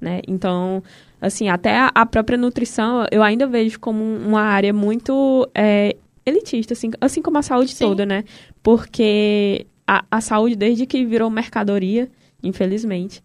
[0.00, 0.20] Né?
[0.26, 0.82] Então,
[1.22, 6.74] assim, até a, própria nutrição eu ainda vejo como um- uma área muito é, elitista,
[6.74, 7.84] assim, assim como a saúde Sim.
[7.84, 8.24] toda, né?
[8.62, 12.10] Porque a, a saúde, desde que virou mercadoria,
[12.42, 13.22] infelizmente,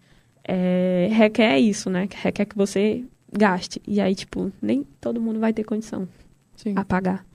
[0.48, 2.08] é, requer isso, né?
[2.22, 3.82] Requer que você gaste.
[3.88, 6.08] E aí, tipo, nem todo mundo vai ter condição
[6.56, 6.74] Sim.
[6.76, 7.26] a pagar.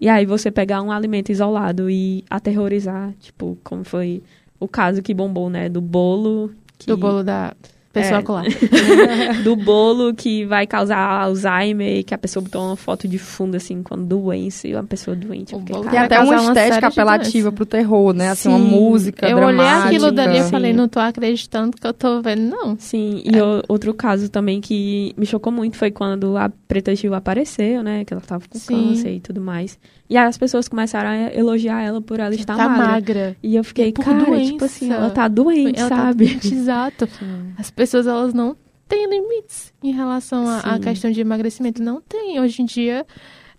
[0.00, 4.22] E aí você pegar um alimento isolado e aterrorizar, tipo, como foi
[4.58, 5.68] o caso que bombou, né?
[5.68, 6.52] Do bolo.
[6.78, 7.54] Que, Do bolo da
[7.92, 8.22] pessoa É.
[8.22, 8.44] colar.
[9.42, 13.56] do bolo que vai causar Alzheimer e que a pessoa botou uma foto de fundo,
[13.56, 15.54] assim, com doença e uma pessoa doente.
[15.54, 18.28] O bolo cara, vai até uma uma estética de apelativa pro terror, né?
[18.30, 19.86] Assim, uma música Eu olhei dramática.
[19.88, 22.76] aquilo dali e falei, não tô acreditando que eu tô vendo, não.
[22.78, 27.14] Sim, e o- outro caso também que me chocou muito foi quando a Preta Gil
[27.14, 28.04] apareceu, né?
[28.04, 28.88] Que ela tava com Sim.
[28.90, 29.78] câncer e tudo mais.
[30.08, 32.86] E aí as pessoas começaram a elogiar ela por ela estar tá magra.
[32.86, 33.36] magra.
[33.42, 34.52] E eu fiquei, É cara, doença.
[34.52, 36.26] tipo assim, ela tá doente, Ela tá sabe?
[36.26, 37.08] doente, Exato.
[37.56, 38.54] As pessoas, elas não
[38.86, 41.82] têm limites em relação à questão de emagrecimento.
[41.82, 42.38] Não tem.
[42.38, 43.06] Hoje em dia,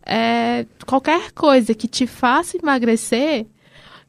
[0.06, 3.48] é, qualquer coisa que te faça emagrecer,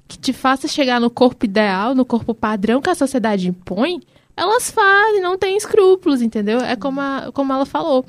[0.07, 4.01] que te faça chegar no corpo ideal, no corpo padrão que a sociedade impõe,
[4.37, 6.59] elas fazem, não tem escrúpulos, entendeu?
[6.61, 8.05] É como, a- como ela falou.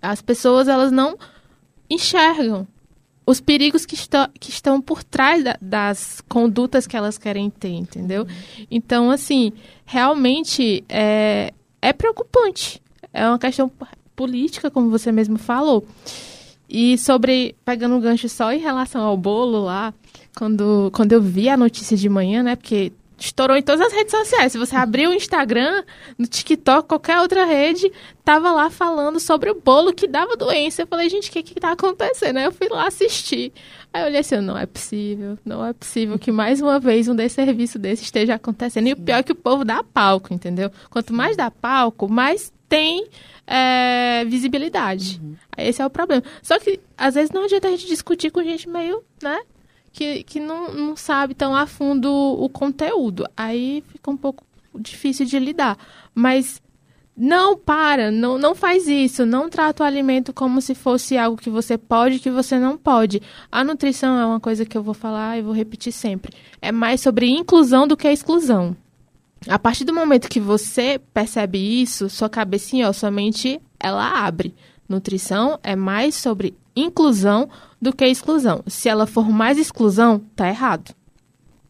[0.00, 1.18] As pessoas, elas não
[1.90, 2.66] enxergam
[3.26, 7.70] os perigos que, estão que estão por trás da, das condutas que elas querem ter,
[7.70, 8.26] entendeu?
[8.70, 9.52] Então, assim,
[9.84, 12.82] realmente é, é preocupante.
[13.12, 13.70] É uma questão
[14.14, 15.86] política, como você mesmo falou.
[16.68, 19.92] E sobre, pegando um gancho só em relação ao bolo lá,
[20.36, 22.54] quando, quando eu vi a notícia de manhã, né?
[22.54, 24.52] Porque estourou em todas as redes sociais.
[24.52, 25.84] Se você abrir o Instagram,
[26.18, 27.92] no TikTok, qualquer outra rede,
[28.24, 30.82] tava lá falando sobre o bolo que dava doença.
[30.82, 32.38] Eu falei, gente, o que que tá acontecendo?
[32.38, 33.52] Aí eu fui lá assistir.
[33.92, 37.14] Aí eu olhei assim, não é possível, não é possível que mais uma vez um
[37.14, 38.86] desserviço desse esteja acontecendo.
[38.88, 40.70] E o pior é que o povo dá palco, entendeu?
[40.88, 43.08] Quanto mais dá palco, mais tem
[43.46, 45.20] é, visibilidade.
[45.22, 45.34] Uhum.
[45.58, 46.22] Esse é o problema.
[46.40, 49.40] Só que, às vezes, não adianta a gente discutir com gente meio, né?
[49.92, 53.26] Que, que não, não sabe tão a fundo o conteúdo.
[53.36, 55.76] Aí fica um pouco difícil de lidar.
[56.14, 56.62] Mas
[57.16, 61.50] não para, não, não faz isso, não trata o alimento como se fosse algo que
[61.50, 63.20] você pode que você não pode.
[63.52, 66.32] A nutrição é uma coisa que eu vou falar e vou repetir sempre.
[66.62, 68.74] É mais sobre inclusão do que exclusão.
[69.46, 74.54] A partir do momento que você percebe isso, sua cabecinha, ó, sua mente, ela abre.
[74.88, 77.48] Nutrição é mais sobre inclusão
[77.80, 78.62] do que exclusão.
[78.66, 80.94] Se ela for mais exclusão, tá errado.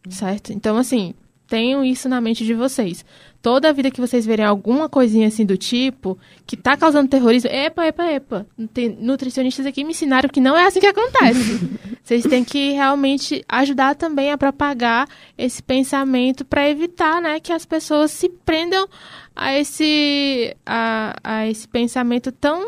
[0.08, 0.52] Certo?
[0.52, 1.14] Então, assim,
[1.46, 3.04] tenham isso na mente de vocês
[3.42, 7.50] toda a vida que vocês verem alguma coisinha assim do tipo, que tá causando terrorismo,
[7.50, 8.46] epa, epa, epa.
[8.72, 11.78] Tem nutricionistas aqui me ensinaram que não é assim que acontece.
[12.02, 17.64] vocês têm que realmente ajudar também a propagar esse pensamento para evitar, né, que as
[17.64, 18.86] pessoas se prendam
[19.34, 22.62] a esse a, a esse pensamento tão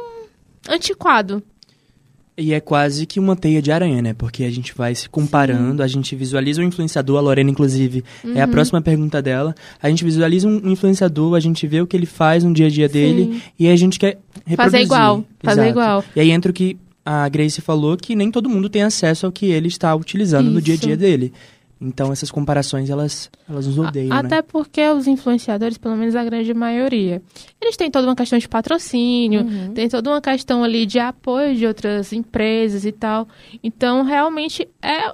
[0.69, 1.43] antiquado.
[2.37, 4.15] E é quase que uma teia de aranha, né?
[4.15, 5.83] Porque a gente vai se comparando, Sim.
[5.83, 8.35] a gente visualiza o influenciador, a Lorena, inclusive, uhum.
[8.35, 8.51] é a uhum.
[8.51, 9.55] próxima pergunta dela.
[9.83, 12.71] A gente visualiza um influenciador, a gente vê o que ele faz no dia a
[12.71, 13.43] dia dele Sim.
[13.59, 14.57] e a gente quer reproduzir.
[14.57, 15.27] Fazer igual, Exato.
[15.43, 16.05] fazer igual.
[16.17, 19.33] E aí entra o que a Grace falou, que nem todo mundo tem acesso ao
[19.33, 20.55] que ele está utilizando Isso.
[20.55, 21.33] no dia a dia dele.
[21.85, 24.43] Então essas comparações elas elas nos odeiam, Até né?
[24.43, 27.21] porque os influenciadores, pelo menos a grande maioria,
[27.61, 29.75] eles têm toda uma questão de patrocínio, uhum.
[29.75, 33.27] tem toda uma questão ali de apoio de outras empresas e tal.
[33.65, 35.11] Então realmente é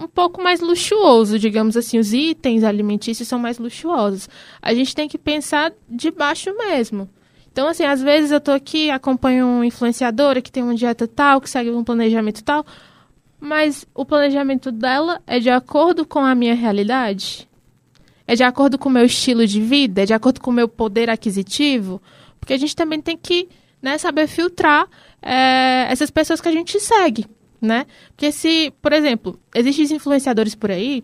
[0.00, 4.28] um pouco mais luxuoso, digamos assim, os itens alimentícios são mais luxuosos.
[4.60, 7.08] A gente tem que pensar de baixo mesmo.
[7.50, 11.38] Então, assim, às vezes eu tô aqui, acompanho um influenciador que tem uma dieta tal,
[11.38, 12.64] que segue um planejamento tal
[13.42, 17.48] mas o planejamento dela é de acordo com a minha realidade?
[18.24, 20.02] É de acordo com o meu estilo de vida?
[20.02, 22.00] É de acordo com o meu poder aquisitivo?
[22.38, 23.48] Porque a gente também tem que
[23.82, 24.86] né, saber filtrar
[25.20, 27.26] é, essas pessoas que a gente segue,
[27.60, 27.84] né?
[28.10, 31.02] Porque se, por exemplo, existem influenciadores por aí,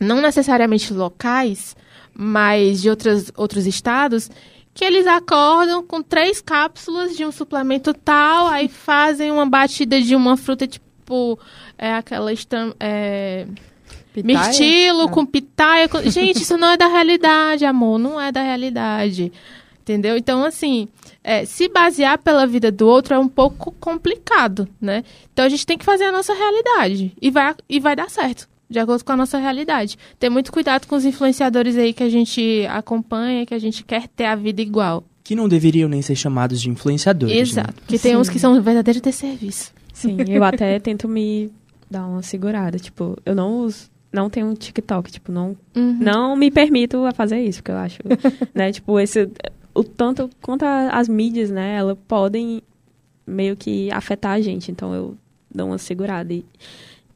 [0.00, 1.76] não necessariamente locais,
[2.12, 4.28] mas de outros, outros estados,
[4.74, 10.16] que eles acordam com três cápsulas de um suplemento tal, aí fazem uma batida de
[10.16, 11.38] uma fruta tipo tipo
[11.78, 13.46] é, aquela estam, é,
[14.16, 15.08] mirtilo ah.
[15.08, 15.88] com pitaia.
[15.88, 16.02] Com...
[16.08, 17.98] Gente, isso não é da realidade, amor.
[17.98, 19.32] Não é da realidade.
[19.82, 20.16] Entendeu?
[20.16, 20.88] Então, assim,
[21.24, 25.02] é, se basear pela vida do outro é um pouco complicado, né?
[25.32, 27.12] Então a gente tem que fazer a nossa realidade.
[27.20, 29.98] E vai, e vai dar certo, de acordo com a nossa realidade.
[30.20, 34.06] Ter muito cuidado com os influenciadores aí que a gente acompanha, que a gente quer
[34.06, 35.02] ter a vida igual.
[35.24, 37.34] Que não deveriam nem ser chamados de influenciadores.
[37.34, 37.40] Né?
[37.40, 37.74] Exato, né?
[37.80, 38.10] porque Sim.
[38.10, 39.72] tem uns que são verdadeiros de serviço.
[40.02, 41.50] Sim, eu até tento me
[41.90, 42.78] dar uma segurada.
[42.78, 45.98] Tipo, eu não uso, não tenho um TikTok, tipo, não, uhum.
[46.00, 47.98] não me permito a fazer isso, porque eu acho,
[48.54, 49.28] né, tipo, esse,
[49.74, 52.62] o tanto quanto a, as mídias, né, elas podem
[53.26, 55.16] meio que afetar a gente, então eu
[55.54, 56.44] dou uma segurada e,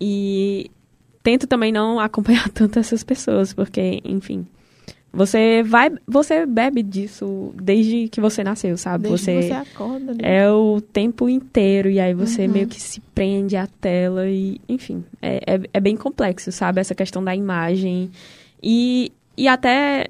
[0.00, 0.70] e
[1.22, 4.46] tento também não acompanhar tanto essas pessoas, porque, enfim,
[5.16, 9.08] você vai, você bebe disso desde que você nasceu, sabe?
[9.08, 10.20] Desde você, você acorda, né?
[10.22, 12.52] É o tempo inteiro e aí você uhum.
[12.52, 16.80] meio que se prende à tela e, enfim, é, é, é, bem complexo, sabe?
[16.80, 18.10] Essa questão da imagem
[18.62, 20.06] e, e até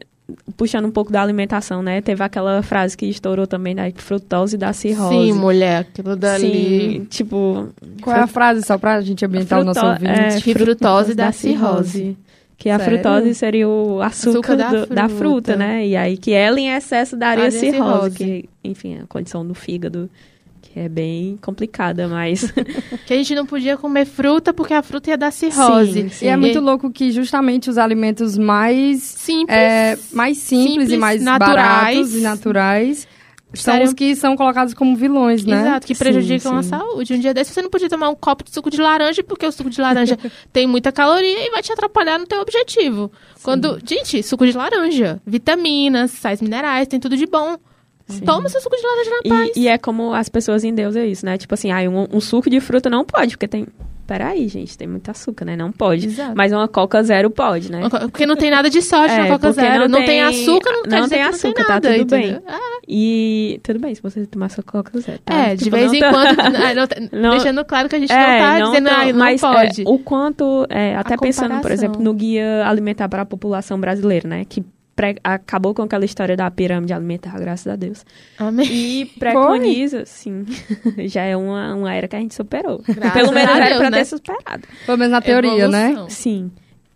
[0.56, 2.00] puxando um pouco da alimentação, né?
[2.00, 5.14] Teve aquela frase que estourou também da frutose da cirrose.
[5.14, 6.48] Sim, mulher, aquilo dali.
[6.48, 7.68] Sim, tipo...
[8.02, 10.50] Qual é a frase, só pra gente ambientar fruto, o nosso ouvinte?
[10.50, 12.16] É, frutose da cirrose.
[12.58, 13.00] Que a Sério?
[13.00, 14.94] frutose seria o açúcar, açúcar da, do, fruta.
[14.94, 15.56] da, fruta.
[15.56, 15.86] né?
[15.86, 20.08] E aí que ela em excesso daria cirrose, que, enfim, é a condição do fígado,
[20.62, 22.50] que é bem complicada, mas...
[23.06, 25.92] que a gente não podia comer fruta porque a fruta ia dar cirrose.
[25.92, 26.24] Sim, sim.
[26.24, 29.02] E é muito louco que justamente os alimentos mais...
[29.02, 29.56] Simples.
[29.56, 31.56] É, mais simples, simples e mais naturais.
[31.56, 33.08] baratos e naturais
[33.54, 35.60] são os que são colocados como vilões, né?
[35.60, 36.74] Exato, que prejudicam sim, sim.
[36.74, 37.14] a saúde.
[37.14, 39.52] Um dia desse você não podia tomar um copo de suco de laranja, porque o
[39.52, 40.18] suco de laranja
[40.52, 43.10] tem muita caloria e vai te atrapalhar no teu objetivo.
[43.34, 43.42] Sim.
[43.42, 47.56] Quando, gente, suco de laranja, vitaminas, sais minerais, tem tudo de bom.
[48.08, 48.20] Sim.
[48.20, 49.56] Toma seu suco de laranja na e, paz.
[49.56, 51.38] E é como as pessoas em Deus é isso, né?
[51.38, 53.66] Tipo assim, ah, um, um suco de fruta não pode, porque tem
[54.06, 55.56] peraí, gente, tem muito açúcar, né?
[55.56, 56.06] Não pode.
[56.06, 56.32] Exato.
[56.36, 57.80] Mas uma Coca Zero pode, né?
[57.88, 59.80] Porque não tem nada de sorte É, na Coca Zero.
[59.80, 62.40] não Não, tem tem- açúcar, não, não tem açúcar, não tem tá tudo entendeu?
[62.40, 62.56] bem.
[62.88, 65.18] E tudo bem se você tomar sua Coca Zero.
[65.24, 65.34] Tá?
[65.34, 68.12] É, de Tipo, vez não em tá- quando, ah, não deixando claro que a gente
[68.12, 69.82] É, não tá dizendo, ah, não mas, é, pode.
[69.86, 71.84] o quanto, é, até pensando, por comparação.
[71.86, 74.44] exemplo, no guia alimentar para a população brasileira, né?
[74.48, 74.64] Que
[75.22, 78.04] acabou com aquela história da pirâmide alimentar, graças a Deus.
[78.38, 78.66] Amém.
[78.66, 80.44] E preconiza, sim,
[81.06, 82.82] já é uma, uma era que a gente superou.
[82.88, 83.98] Graças Pelo menos era Deus, pra né?
[83.98, 84.68] ter superado.
[84.86, 85.90] Pelo menos na teoria, né?
[85.90, 86.10] Evolução.
[86.10, 86.50] Sim.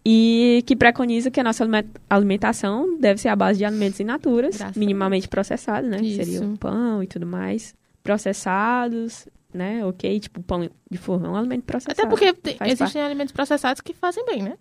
[0.05, 4.05] E que preconiza que a nossa alime- alimentação deve ser a base de alimentos in
[4.05, 5.99] naturas, Graças minimamente processados, né?
[5.99, 6.17] Que Isso.
[6.25, 7.75] seria o pão e tudo mais.
[8.03, 9.85] Processados, né?
[9.85, 12.01] Ok, tipo pão de forno é um alimento processado.
[12.01, 12.35] Até porque
[12.65, 14.55] existem alimentos processados que fazem bem, né?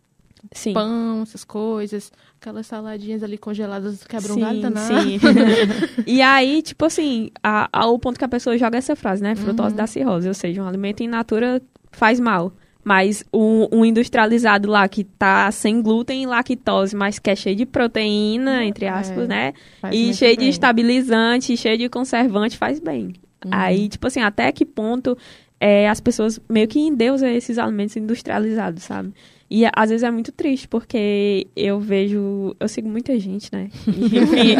[0.54, 0.74] Sim.
[0.74, 4.94] Pão, essas coisas, aquelas saladinhas ali congeladas quebram sim, galho danado.
[4.94, 5.20] sim.
[6.08, 9.32] e aí, tipo assim, a, ao ponto que a pessoa joga essa frase, né?
[9.32, 9.36] Uhum.
[9.36, 10.28] Frutose da cirrose.
[10.28, 11.62] Ou seja, um alimento in natura
[11.92, 12.54] faz mal.
[12.82, 17.56] Mas um, um industrializado lá que tá sem glúten e lactose, mas que é cheio
[17.56, 19.54] de proteína, entre aspas, É, né?
[19.92, 20.50] E cheio de bem.
[20.50, 23.14] estabilizante, cheio de conservante, faz bem.
[23.52, 25.18] Aí, tipo assim, até que ponto
[25.60, 29.14] é, as pessoas meio que endeusam esses alimentos industrializados, sabe?
[29.52, 32.56] E às vezes é muito triste, porque eu vejo.
[32.60, 33.70] Eu sigo muita gente, né?
[33.88, 34.56] Enfim,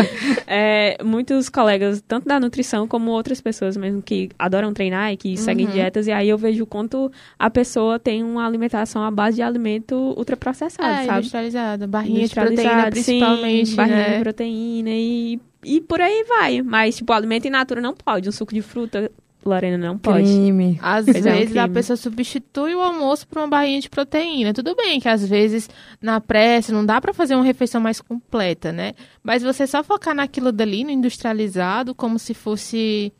[0.48, 5.38] é, muitos colegas, tanto da nutrição como outras pessoas mesmo, que adoram treinar e que
[5.38, 5.72] seguem Uhum.
[5.74, 9.42] dietas, e aí eu vejo o quanto a pessoa tem uma alimentação à base de
[9.44, 11.20] alimento ultraprocessado, É, sabe?
[11.20, 11.86] industrializada.
[11.86, 14.16] Barrinha de proteína, Industrializado, principalmente, sim, barrinha né?
[14.18, 16.62] de proteína e, e por aí vai.
[16.64, 18.28] Mas, tipo, alimento in natura não pode.
[18.28, 19.12] Um suco de fruta,
[19.46, 20.24] Lorena, não pode.
[20.24, 20.78] Crime.
[20.82, 24.54] Às Pois é, um vezes a pessoa substitui o almoço por uma barrinha de proteína.
[24.54, 25.70] Tudo bem que às vezes
[26.02, 28.94] na pressa não dá pra fazer uma refeição mais completa, né?
[29.24, 33.14] Mas você só focar naquilo dali, no industrializado, como se fosse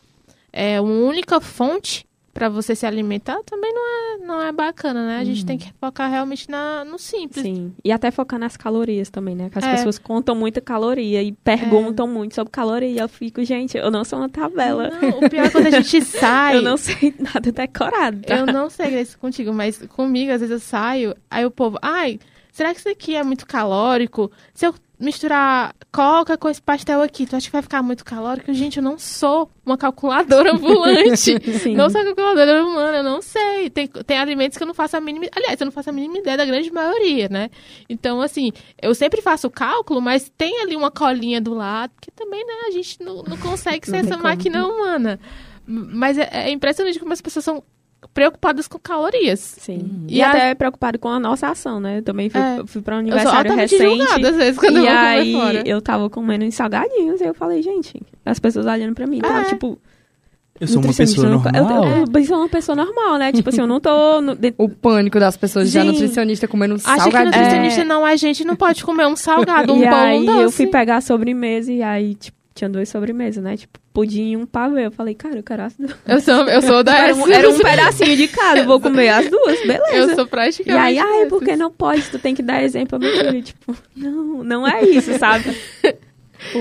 [0.52, 5.18] é, uma única fonte pra você se alimentar, também não é, não é bacana, né?
[5.18, 7.42] A gente tem que focar realmente na, no simples.
[7.44, 7.74] Sim.
[7.84, 9.50] E até focar nas calorias também, né?
[9.50, 9.72] Que as É.
[9.76, 13.02] pessoas contam muita caloria e perguntam muito sobre caloria.
[13.02, 14.90] Eu fico, gente, eu não sou uma tabela.
[15.02, 16.58] Não, o pior é quando a gente sai.
[16.58, 18.22] Eu não sei nada decorado.
[18.22, 18.36] tá?
[18.38, 22.20] Eu não sei Grace, contigo, mas comigo, às vezes eu saio, aí o povo, ai,
[22.52, 24.32] será que isso aqui é muito calórico?
[24.54, 28.54] Se eu misturar coca com esse pastel aqui, tu acha que vai ficar muito calórico?
[28.54, 31.40] Gente, eu não sou uma calculadora ambulante.
[31.74, 33.70] Não sou calculadora humana, eu não sei.
[33.70, 35.28] Tem, tem alimentos que eu não faço a mínima.
[35.36, 37.50] Aliás, eu não faço a mínima ideia da grande maioria, né?
[37.88, 42.12] Então, assim, eu sempre faço o cálculo, mas tem ali uma colinha do lado, que
[42.12, 45.20] também, né, a gente não, não consegue ser Não essa máquina humana.
[45.66, 47.64] Mas é, é impressionante como as pessoas são
[48.14, 49.40] preocupadas com calorias.
[49.40, 50.06] Sim.
[50.08, 52.00] E E, a- até preocupado com a nossa ação, né?
[52.00, 52.62] Eu também fui, É.
[52.66, 53.84] fui pra um Eu sou aniversário recente.
[53.84, 55.64] julgada às vezes quando eu e vou comer aí fora.
[55.68, 59.42] eu tava comendo uns salgadinhos e eu falei, gente, as pessoas olhando pra mim, tá?
[59.42, 59.44] É.
[59.46, 59.80] Tipo,
[60.60, 61.54] Eu sou uma pessoa eu normal.
[61.86, 63.32] Eu, eu, eu sou uma pessoa normal, né?
[63.32, 64.20] Tipo assim, eu não tô.
[64.22, 65.88] no- de- O pânico das pessoas já Sim.
[65.88, 67.26] nutricionista comendo um Acha que salgadinho.
[67.32, 70.42] nutricionista não é gente, não pode comer um salgado, um e bom, aí um doce.
[70.44, 73.58] eu fui pegar a sobremesa e aí, tipo, tinha duas sobremesas, né?
[73.58, 74.86] Tipo, pudim e um pavê.
[74.86, 75.96] Eu falei, cara, eu quero as duas.
[76.08, 79.10] Eu sou, eu sou da Era um, era um pedacinho de cada, eu vou comer
[79.10, 79.84] as duas, beleza.
[79.94, 80.86] Eu sou E praticamente.
[80.86, 81.30] aí, ai, dessas.
[81.30, 82.04] porque não pode?
[82.10, 83.42] Tu tem que dar exemplo a meu filho.
[83.42, 85.44] Tipo, não, não é isso, sabe?
[86.40, 86.60] Tipo,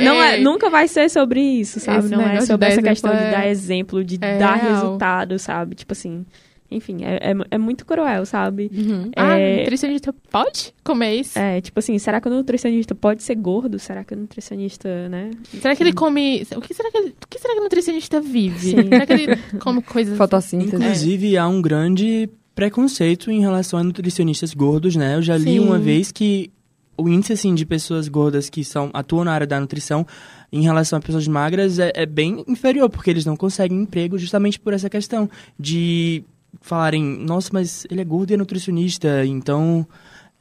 [0.00, 0.42] não é, Ei.
[0.44, 1.98] nunca vai ser sobre isso, sabe?
[1.98, 4.72] Esse não é de sobre essa questão de é- dar exemplo, de é dar real.
[4.74, 5.74] resultado, sabe?
[5.74, 6.24] Tipo assim,
[6.70, 8.70] enfim, é, é, é muito cruel, sabe?
[8.72, 9.10] Uhum.
[9.16, 11.38] Ah, É- nutricionista pode comer isso?
[11.38, 13.78] É, tipo assim, será que o nutricionista pode ser gordo?
[13.78, 15.30] Será que o nutricionista, né?
[15.60, 16.46] Será que ele come.
[16.56, 18.70] O que será que, ele- o que, será que o nutricionista vive?
[18.70, 18.88] Sim.
[18.88, 20.16] Será que ele come coisas.
[20.16, 20.76] Fotossíntese.
[20.76, 25.16] Inclusive, há um grande preconceito em relação a nutricionistas gordos, né?
[25.16, 25.58] Eu já li Sim.
[25.60, 26.50] uma vez que
[26.96, 30.06] o índice, assim, de pessoas gordas que são, atuam na área da nutrição
[30.52, 34.60] em relação a pessoas magras é, é bem inferior, porque eles não conseguem emprego justamente
[34.60, 36.22] por essa questão de
[36.60, 39.86] falarem, nossa, mas ele é gordo e é nutricionista, então...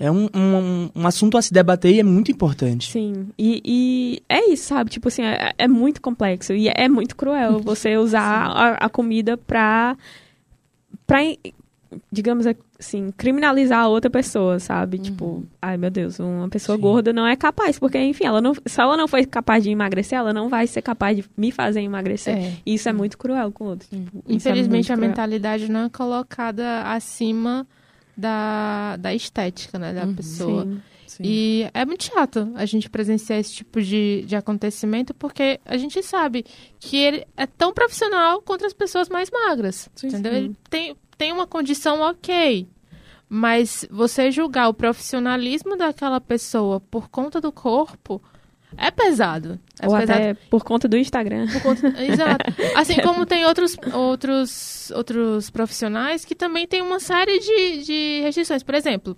[0.01, 2.89] É um, um, um assunto a se debater e é muito importante.
[2.89, 4.89] Sim, e, e é isso, sabe?
[4.89, 9.35] Tipo assim, é, é muito complexo e é muito cruel você usar a, a comida
[9.35, 9.97] pra,
[11.05, 11.19] pra,
[12.11, 12.45] digamos
[12.79, 14.99] assim, criminalizar a outra pessoa, sabe?
[14.99, 16.81] Tipo, ai meu Deus, uma pessoa Sim.
[16.81, 20.17] gorda não é capaz, porque, enfim, ela não, se ela não foi capaz de emagrecer,
[20.19, 22.37] ela não vai ser capaz de me fazer emagrecer.
[22.37, 22.53] É.
[22.65, 23.89] E isso é muito cruel com outros.
[23.89, 25.09] Tipo, isso é Infelizmente, muito a cruel.
[25.09, 27.65] mentalidade não é colocada acima
[28.15, 29.93] da, da estética, né?
[29.93, 30.13] Da Uhum.
[30.15, 30.63] pessoa.
[30.63, 30.81] Sim.
[31.07, 31.23] Sim.
[31.25, 36.03] E é muito chato a gente presenciar esse tipo de, de acontecimento, porque a gente
[36.03, 36.45] sabe
[36.79, 39.89] que ele é tão profissional quanto as pessoas mais magras.
[39.95, 40.31] Sim, entendeu?
[40.31, 40.37] sim.
[40.37, 42.67] Ele tem, tem uma condição ok.
[43.27, 48.19] Mas você julgar o profissionalismo daquela pessoa por conta do corpo
[48.75, 49.59] é pesado.
[49.79, 51.45] É Ou pesado até por conta do Instagram.
[51.61, 52.45] conta- Exato.
[52.75, 58.63] Assim como tem outros, outros, outros profissionais que também têm uma série de, de restrições.
[58.63, 59.15] Por exemplo,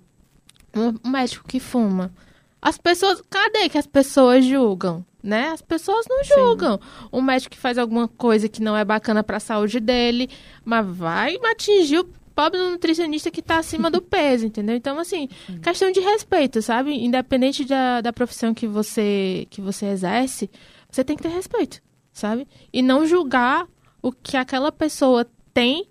[0.76, 2.12] um médico que fuma.
[2.60, 3.22] As pessoas.
[3.30, 5.04] Cadê que as pessoas julgam?
[5.22, 5.50] Né?
[5.50, 6.80] As pessoas não julgam.
[7.12, 10.28] Um médico que faz alguma coisa que não é bacana para a saúde dele,
[10.64, 12.04] mas vai atingir o
[12.34, 14.74] pobre nutricionista que está acima do peso, entendeu?
[14.74, 15.28] Então, assim,
[15.62, 16.92] questão de respeito, sabe?
[16.92, 20.50] Independente da, da profissão que você, que você exerce,
[20.90, 21.80] você tem que ter respeito,
[22.12, 22.48] sabe?
[22.72, 23.68] E não julgar
[24.02, 25.88] o que aquela pessoa tem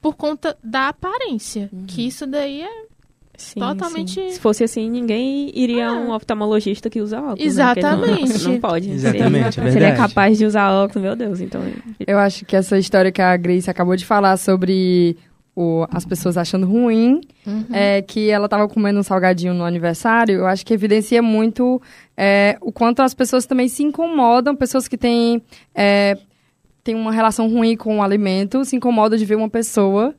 [0.00, 1.70] por conta da aparência.
[1.86, 2.86] Que isso daí é.
[3.36, 4.30] Sim, Totalmente- sim.
[4.30, 7.38] Se fosse assim, ninguém iria a um oftalmologista que usa óculos.
[7.40, 7.44] né?
[7.46, 8.44] Exatamente.
[8.44, 8.90] Não, não pode.
[8.90, 11.60] Exatamente, Se é ele- Se ele é capaz de usar óculos, meu Deus, então.
[12.06, 15.16] Eu acho que essa história que a Grace acabou de falar sobre
[15.56, 17.20] o- as pessoas achando ruim,
[17.72, 21.80] é, que ela estava comendo um salgadinho no aniversário, eu acho que evidencia muito
[22.16, 25.42] é, o quanto as pessoas também se incomodam, pessoas que têm,
[25.74, 26.16] é,
[26.84, 30.14] têm uma relação ruim com o alimento, se incomodam de ver uma pessoa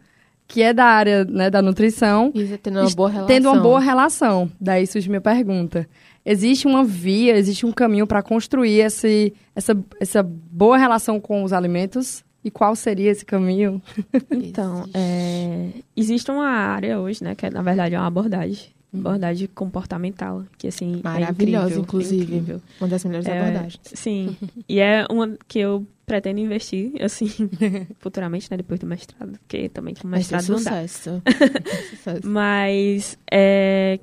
[0.48, 3.28] que é da área né, da nutrição Isso, tendo uma boa relação.
[3.28, 4.52] tendo uma boa relação.
[4.60, 5.88] Daí surge minha pergunta.
[6.26, 11.54] Existe uma via, existe um caminho para construir esse, essa, essa boa relação com os
[11.54, 12.24] alimentos?
[12.44, 13.82] E qual seria esse caminho?
[14.32, 18.75] Então, é, existe uma área hoje, né, que é, na verdade é uma abordagem.
[19.00, 21.00] Abordagem comportamental, que assim.
[21.00, 22.24] é Maravilhosa, incrível, é inclusive.
[22.24, 22.62] incrível.
[22.80, 23.80] Uma das melhores É, abordagens.
[23.84, 24.38] Sim.
[24.68, 27.28] e é uma que eu pretendo investir, assim,
[28.00, 30.70] futuramente, né, depois do mestrado, porque também com o Vai ser mestrado dá.
[30.88, 31.22] sucesso.
[31.90, 32.22] sucesso.
[32.28, 34.00] Mas é,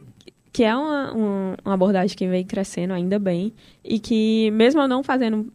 [0.53, 3.53] que é uma, uma, uma abordagem que vem crescendo ainda bem
[3.85, 5.47] e que mesmo eu não fazendo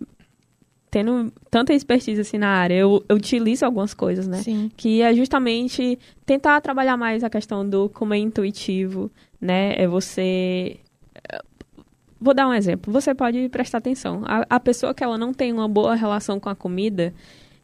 [0.89, 4.37] tendo tanta expertise assim na área, eu, eu utilizo algumas coisas, né?
[4.41, 4.71] Sim.
[4.75, 9.73] Que é justamente tentar trabalhar mais a questão do comer intuitivo, né?
[9.77, 10.79] É você
[12.19, 12.91] Vou dar um exemplo.
[12.91, 14.23] Você pode prestar atenção.
[14.25, 17.13] A, a pessoa que ela não tem uma boa relação com a comida,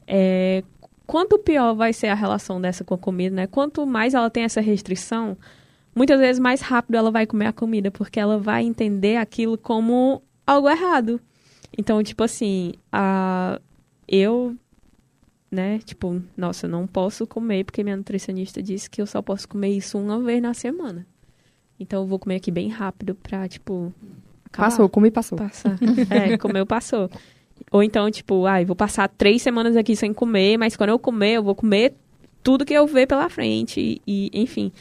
[0.07, 0.63] é,
[1.07, 3.47] quanto pior vai ser a relação dessa com a comida, né?
[3.47, 5.37] Quanto mais ela tem essa restrição,
[5.95, 10.21] muitas vezes mais rápido ela vai comer a comida, porque ela vai entender aquilo como
[10.45, 11.19] algo errado.
[11.75, 13.59] Então, tipo assim, a,
[14.07, 14.55] eu,
[15.49, 19.49] né, tipo, nossa, eu não posso comer porque minha nutricionista disse que eu só posso
[19.49, 21.07] comer isso uma vez na semana.
[21.79, 23.93] Então, eu vou comer aqui bem rápido pra, tipo,
[24.45, 24.69] acabar.
[24.69, 25.37] Passou, comi e passou.
[25.37, 25.77] Passar.
[26.09, 27.09] É, comeu, passou.
[27.71, 31.33] Ou então, tipo, ai, vou passar três semanas aqui sem comer, mas quando eu comer,
[31.33, 31.95] eu vou comer
[32.43, 34.01] tudo que eu ver pela frente.
[34.05, 34.71] E, enfim.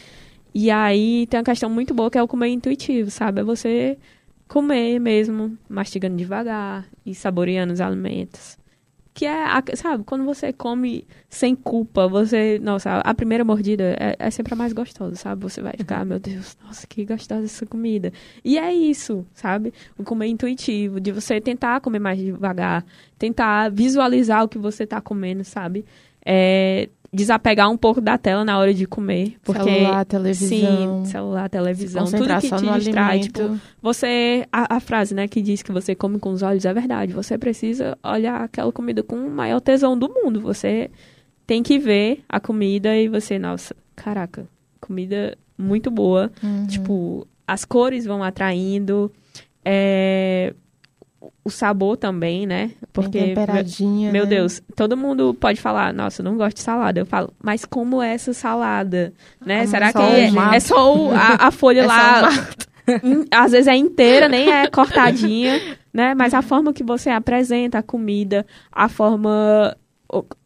[0.55, 3.41] E aí tem uma questão muito boa que é o comer intuitivo, sabe?
[3.41, 3.97] É você
[4.47, 8.59] comer mesmo, mastigando devagar e saboreando os alimentos.
[9.15, 12.59] Que é, sabe, quando você come sem culpa, você.
[12.63, 15.43] Nossa, a primeira mordida é, é sempre a mais gostosa, sabe?
[15.43, 18.11] Você vai ficar, meu Deus, nossa, que gostosa essa comida.
[18.43, 19.75] E é isso, sabe?
[19.99, 22.87] O comer intuitivo, de você tentar comer mais devagar,
[23.19, 25.85] tentar visualizar o que você tá comendo, sabe?
[26.25, 29.37] É, desapegar um pouco da tela na hora de comer.
[29.43, 30.49] Porque, celular, televisão.
[30.49, 33.21] Sim, celular, televisão, tudo que te distrai.
[33.21, 34.47] Tipo, você.
[34.51, 37.13] A, a frase, né, que diz que você come com os olhos é verdade.
[37.13, 40.41] Você precisa olhar aquela comida com o maior tesão do mundo.
[40.41, 40.91] Você
[41.47, 44.47] tem que ver a comida e você, nossa, caraca,
[44.81, 46.31] comida muito boa.
[46.43, 46.67] Uhum.
[46.67, 49.13] Tipo, as cores vão atraindo.
[49.65, 50.55] É,
[51.45, 52.71] o sabor também, né?
[52.93, 53.19] Porque.
[53.19, 54.31] temperadinha, Meu né?
[54.31, 57.01] Deus, todo mundo pode falar, nossa, eu não gosto de salada.
[57.01, 59.13] Eu falo, mas como é essa salada?
[59.45, 59.61] Né?
[59.63, 62.29] Ah, Será só que é, é só o- a, a folha É só lá?
[63.31, 65.61] Às vezes é inteira, nem é cortadinha,
[65.93, 66.15] né?
[66.15, 69.77] Mas a forma que você apresenta a comida, a forma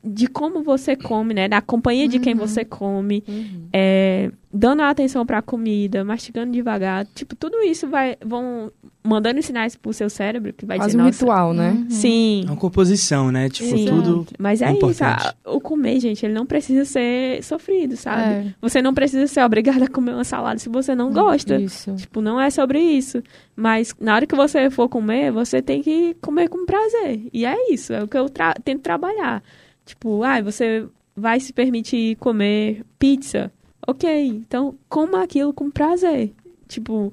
[0.07, 1.49] de como você come, né?
[1.49, 2.41] Da companhia de quem Uhum.
[2.41, 3.25] você come,
[3.73, 8.71] é, dando atenção pra comida, mastigando devagar, tipo, tudo isso vai vão
[9.05, 11.87] mandando sinais pro seu cérebro que vai Quase dizer, um nossa, ritual, né?
[11.91, 13.49] sim, É uma composição, né?
[13.49, 13.85] Tipo, Sim.
[13.87, 14.27] tudo.
[14.39, 14.77] mas é, é isso.
[14.79, 15.27] importante.
[15.27, 18.23] a- O comer, gente, ele não precisa ser sofrido, sabe?
[18.23, 18.55] É.
[18.61, 21.57] Você não precisa ser obrigado a comer uma salada se você não gosta.
[21.61, 21.95] Isso.
[21.95, 23.23] Tipo, não é sobre isso.
[23.55, 27.29] Mas na hora que você for comer, você tem que comer com prazer.
[27.33, 29.43] E é isso, é o que eu tra- tento trabalhar.
[29.87, 30.85] Tipo, ah, você
[31.17, 33.51] vai se permitir comer pizza.
[33.87, 36.35] Ok, então coma aquilo com prazer.
[36.69, 37.13] Tipo,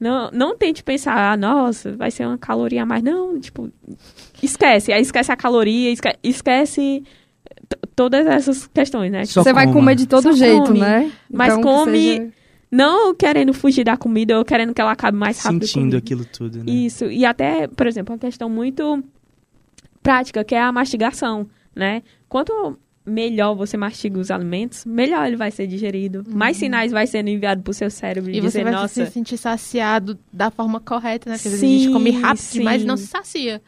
[0.00, 3.02] não, não tente pensar, ah, nossa, vai ser uma caloria a mais.
[3.02, 3.70] Não, tipo,
[4.42, 4.92] esquece.
[4.92, 7.04] Aí esquece a caloria, esque- esquece
[7.68, 9.24] t- todas essas questões, né?
[9.26, 9.78] Só Você vai coma.
[9.78, 10.80] comer de todo Só jeito, come.
[10.80, 11.10] né?
[11.32, 12.32] Mas Então, come seja-
[12.70, 15.66] Não querendo fugir da comida ou querendo que ela acabe mais rápido.
[15.66, 16.70] Sentindo aquilo tudo, né?
[16.70, 17.06] Isso.
[17.06, 19.02] E até, por exemplo, uma questão muito
[20.02, 21.46] prática, que é a mastigação,
[21.78, 22.02] né?
[22.28, 22.76] Quanto
[23.06, 26.24] melhor você mastiga os alimentos, melhor ele vai ser digerido.
[26.28, 29.38] Mais sinais vai sendo enviado pro seu cérebro E dizer, você vai nossa, se sentir
[29.38, 31.36] saciado da forma correta, né?
[31.36, 32.58] Porque vezes a Sim, gente come rápido sim.
[32.58, 33.62] demais e não se sacia.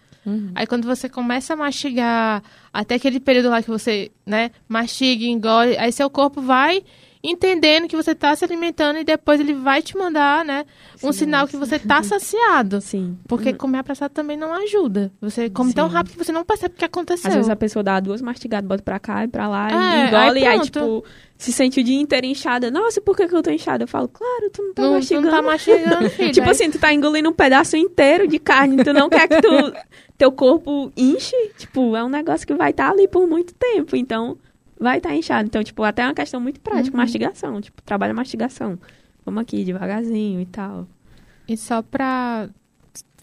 [0.55, 2.43] Aí quando você começa a mastigar,
[2.73, 6.83] até aquele período lá que você, né, mastiga, engole, aí seu corpo vai
[7.23, 10.65] entendendo que você está se alimentando e depois ele vai te mandar, né,
[11.03, 12.81] um sinal que você está saciado.
[12.81, 13.19] sim.
[13.29, 15.13] Porque comer apressado também não ajuda.
[15.21, 15.95] Você come tão Sim.
[15.95, 17.29] rápido que você não percebe o que aconteceu.
[17.29, 20.09] Às vezes a pessoa dá duas mastigadas, bota pra cá e pra lá, É, e
[20.09, 21.05] engole, aí e aí, tipo,
[21.37, 22.71] se sente o dia inteiro inchada.
[22.71, 23.85] Nossa, por que, que eu tô inchada?
[23.85, 25.27] Eu falo, claro, tu não tá não, tu mastigando.
[25.27, 26.33] não tá mastigando, filho.
[26.33, 29.41] Tipo Aí- assim, tu tá engolindo um pedaço inteiro de carne, tu não quer que
[29.43, 29.73] tu,
[30.17, 34.37] teu corpo inche, tipo, é um negócio que vai estar ali por muito tempo, então
[34.81, 35.47] vai estar inchado.
[35.47, 37.03] Então, tipo, até é uma questão muito prática, Uhum.
[37.03, 38.79] mastigação, tipo, trabalha mastigação.
[39.25, 40.89] Vamos aqui, devagarzinho e tal.
[41.47, 42.49] E só para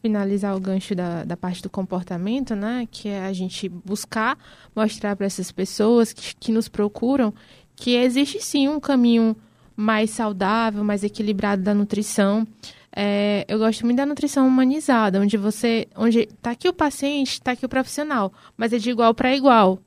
[0.02, 2.88] finalizar o gancho da, da parte do comportamento, né?
[2.92, 4.38] Que é a gente buscar
[4.76, 7.34] mostrar para essas pessoas que, que nos procuram
[7.76, 9.36] que existe sim um caminho
[9.76, 12.48] mais saudável, mais equilibrado da nutrição.
[12.96, 17.52] É, eu gosto muito da nutrição humanizada, onde você, onde tá aqui o paciente, tá
[17.52, 19.80] aqui o profissional, mas é de igual para igual.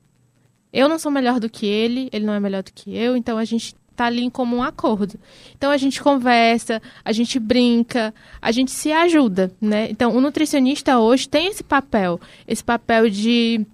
[0.72, 3.36] Eu não sou melhor do que ele, ele não é melhor do que eu, então
[3.36, 5.18] a gente tá ali em comum acordo.
[5.56, 9.90] Então a gente conversa, a gente brinca, a gente se ajuda, né?
[9.90, 13.66] Então o nutricionista hoje tem esse papel, esse papel de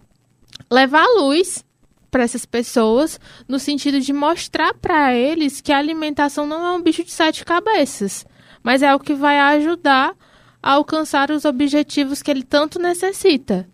[0.70, 1.64] levar a luz
[2.10, 6.82] para essas pessoas no sentido de mostrar para eles que a alimentação não é um
[6.82, 8.26] bicho de sete cabeças,
[8.62, 10.14] mas é o que vai ajudar
[10.62, 13.68] a alcançar os objetivos que ele tanto necessita,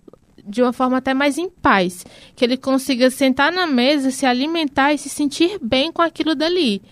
[0.46, 4.92] de uma forma até mais em paz, que ele consiga sentar na mesa, se alimentar
[4.92, 6.82] e se sentir bem com aquilo dali.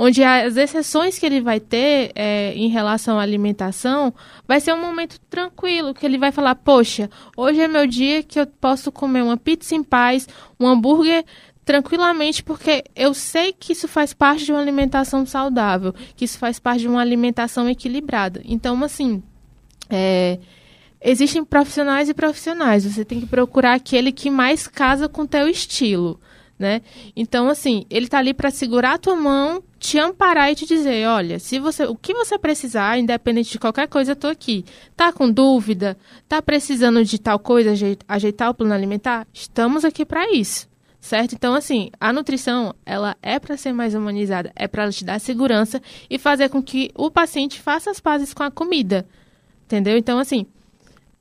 [0.00, 4.14] Onde as exceções que ele vai ter é, em relação à alimentação
[4.46, 8.38] vai ser um momento tranquilo, que ele vai falar, poxa, hoje é meu dia que
[8.38, 10.28] eu posso comer uma pizza em paz,
[10.60, 11.24] um hambúrguer
[11.64, 16.58] tranquilamente, porque eu sei que isso faz parte de uma alimentação saudável, que isso faz
[16.58, 18.40] parte de uma alimentação equilibrada.
[18.44, 19.22] Então, assim,
[19.90, 20.38] é,
[21.00, 22.84] existem profissionais e profissionais.
[22.84, 26.20] Você tem que procurar aquele que mais casa com o teu estilo,
[26.58, 26.82] né?
[27.14, 31.06] Então, assim, ele tá ali para segurar a tua mão, te amparar e te dizer,
[31.06, 34.64] olha, se você, o que você precisar, independente de qualquer coisa, eu tô aqui.
[34.96, 35.96] Tá com dúvida?
[36.28, 39.26] Tá precisando de tal coisa, ajei- ajeitar o plano alimentar?
[39.32, 40.68] Estamos aqui para isso.
[41.00, 41.32] Certo?
[41.32, 45.80] Então, assim, a nutrição, ela é para ser mais humanizada, é para te dar segurança
[46.10, 49.06] e fazer com que o paciente faça as pazes com a comida.
[49.64, 49.96] Entendeu?
[49.96, 50.44] Então, assim,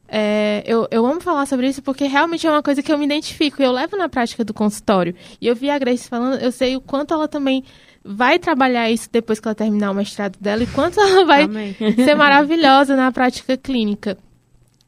[0.07, 3.05] é, eu, eu amo falar sobre isso porque realmente é uma coisa que eu me
[3.05, 5.13] identifico e eu levo na prática do consultório.
[5.41, 7.63] E eu vi a Grace falando, eu sei o quanto ela também
[8.03, 11.75] vai trabalhar isso depois que ela terminar o mestrado dela e quanto ela vai Amém.
[11.95, 14.17] ser maravilhosa na prática clínica.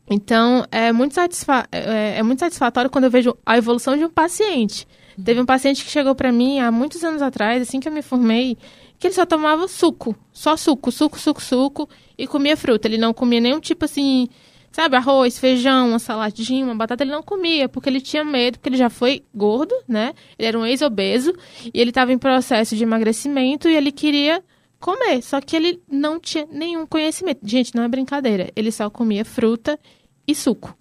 [0.09, 4.09] Então, é muito, satisfa é, é muito satisfatório quando eu vejo a evolução de um
[4.09, 4.88] paciente.
[5.24, 8.01] Teve um paciente que chegou para mim há muitos anos atrás, assim que eu me
[8.01, 8.57] formei,
[8.97, 10.15] que ele só tomava suco.
[10.32, 12.88] Só suco, suco, suco, suco, e comia fruta.
[12.88, 14.30] Ele não comia nenhum tipo assim,
[14.72, 17.03] sabe, arroz, feijão, uma saladinha, uma batata.
[17.03, 20.13] Ele não comia, porque ele tinha medo, porque ele já foi gordo, né?
[20.38, 21.34] Ele era um ex-obeso,
[21.74, 24.43] e ele estava em processo de emagrecimento, e ele queria
[24.80, 25.22] comer.
[25.22, 27.39] Só que ele não tinha nenhum conhecimento.
[27.43, 28.49] Gente, não é brincadeira.
[28.55, 29.80] Ele só comia fruta
[30.28, 30.76] e suco.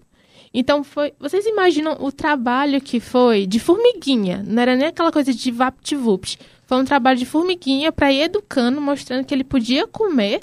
[0.53, 1.13] Então foi.
[1.19, 4.43] Vocês imaginam o trabalho que foi de formiguinha?
[4.47, 6.39] Não era nem aquela coisa de vapt-vupt.
[6.65, 10.39] Foi um trabalho de formiguinha para ir educando, mostrando que ele podia comer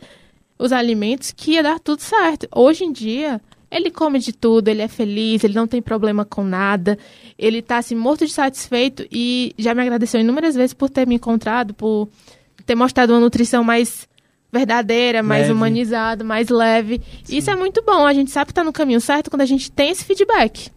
[0.59, 2.49] os alimentos que ia dar tudo certo.
[2.55, 3.41] Hoje em dia,
[3.71, 6.99] ele come de tudo, ele é feliz, ele não tem problema com nada,
[7.39, 11.17] ele tá assim, morto de satisfeito e já me agradeceu inúmeras vezes por ter me
[11.17, 12.09] encontrado, por
[12.65, 14.09] ter mostrado uma nutrição mais
[14.53, 15.53] verdadeira, mais Leve.
[15.53, 17.03] humanizada, mais leve.
[17.29, 19.71] Isso é muito bom, a gente sabe que tá no caminho certo quando a gente
[19.71, 20.71] tem esse feedback.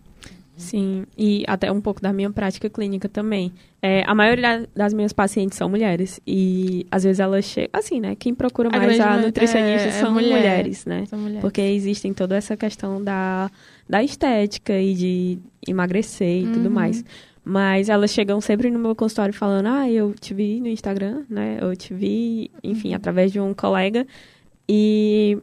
[0.59, 3.51] Sim, e até um pouco da minha prática clínica também.
[3.81, 6.19] É, a maioria da- das minhas pacientes são mulheres.
[6.27, 7.69] E às vezes elas chegam.
[7.73, 8.15] Assim, né?
[8.15, 10.29] Quem procura A mais a nutricionista é- é são mulher.
[10.37, 11.05] mulheres, né?
[11.05, 11.41] São mulheres.
[11.41, 13.49] Porque existem toda essa questão da,
[13.87, 16.73] da estética e de emagrecer e tudo Uhum.
[16.73, 17.05] mais.
[17.43, 21.57] Mas elas chegam sempre no meu consultório falando: Ah, eu te vi no Instagram, né?
[21.61, 24.05] Eu te vi, enfim, através de um colega.
[24.67, 25.37] E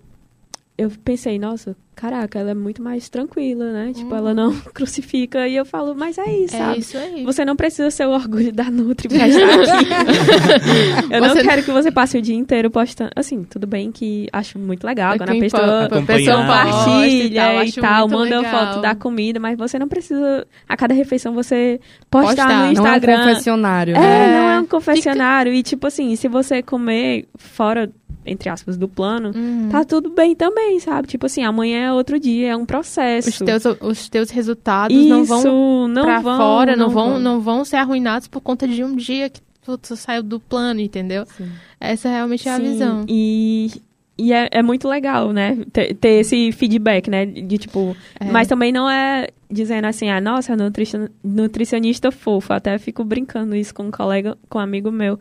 [0.79, 3.93] eu pensei, nossa, caraca, ela é muito mais tranquila, né?
[3.95, 5.49] Tipo, ela não crucifica.
[5.49, 6.63] E eu falo, mas é isso, Uhum.
[6.63, 6.79] É sabe?
[6.79, 7.25] isso aí.
[7.25, 11.15] Você não precisa ser o orgulho da Nutri pra estar aqui.
[11.15, 13.11] eu não Você- quero que você passe o dia inteiro postando.
[13.17, 17.73] Assim, tudo bem que acho muito legal É quando a pessoa a pessoa compartilha e
[17.73, 18.67] tal, muito manda legal.
[18.67, 21.81] foto da comida, mas você não precisa, a cada refeição, você
[22.11, 22.47] postar, Postar.
[22.49, 23.19] no Não é um Instagram.
[23.29, 23.97] confessionário.
[23.97, 24.39] É, né?
[24.41, 25.53] não é um confessionário.
[25.53, 27.91] E, tipo assim, se você comer fora
[28.29, 29.69] entre aspas, do plano, Uhum.
[29.71, 31.07] tá tudo bem também, sabe?
[31.07, 33.29] Tipo assim, amanhã é outro dia, é um processo.
[33.29, 37.41] Os teus, os teus resultados Isso, não vão não pra vão, fora, não, vão, não
[37.41, 41.25] vão ser arruinados por conta de um dia que tu, saiu do plano, entendeu?
[41.27, 41.49] Sim.
[41.81, 43.05] Essa realmente é a Sim, visão.
[43.09, 43.71] E,
[44.19, 45.59] e é, é muito legal, né?
[45.73, 47.27] Ter, ter esse feedback, né?
[47.27, 47.97] De tipo.
[48.19, 48.25] É.
[48.31, 52.53] Mas também não é dizendo assim, ah, nossa, nutrici- nutricionista fofo.
[52.53, 55.19] Até fico brincando isso com um colega, com um amigo meu.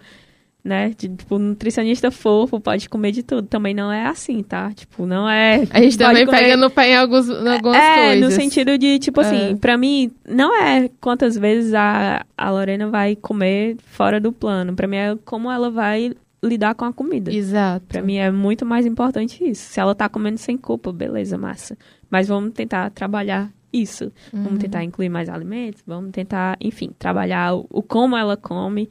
[0.65, 0.89] Né?
[0.97, 3.47] De, tipo, nutricionista fofo pode comer de tudo.
[3.47, 4.71] Também não é assim, tá?
[4.73, 5.61] Tipo, não é.
[5.69, 8.21] A gente também comer- pega no pé em alguns, em algumas é, coisas.
[8.21, 9.55] no sentido de, tipo assim, É.
[9.55, 14.73] pra mim, não é quantas vezes a, a Lorena vai comer fora do plano.
[14.75, 16.13] Pra mim é como ela vai
[16.43, 17.31] lidar com a comida.
[17.31, 17.85] Exato.
[17.87, 19.69] Pra mim é muito mais importante isso.
[19.71, 21.77] Se ela tá comendo sem culpa, beleza, massa.
[22.09, 24.05] Mas vamos tentar trabalhar isso.
[24.33, 24.43] Uhum.
[24.45, 28.89] Vamos tentar incluir mais alimentos, vamos tentar, enfim, trabalhar o, o como ela come.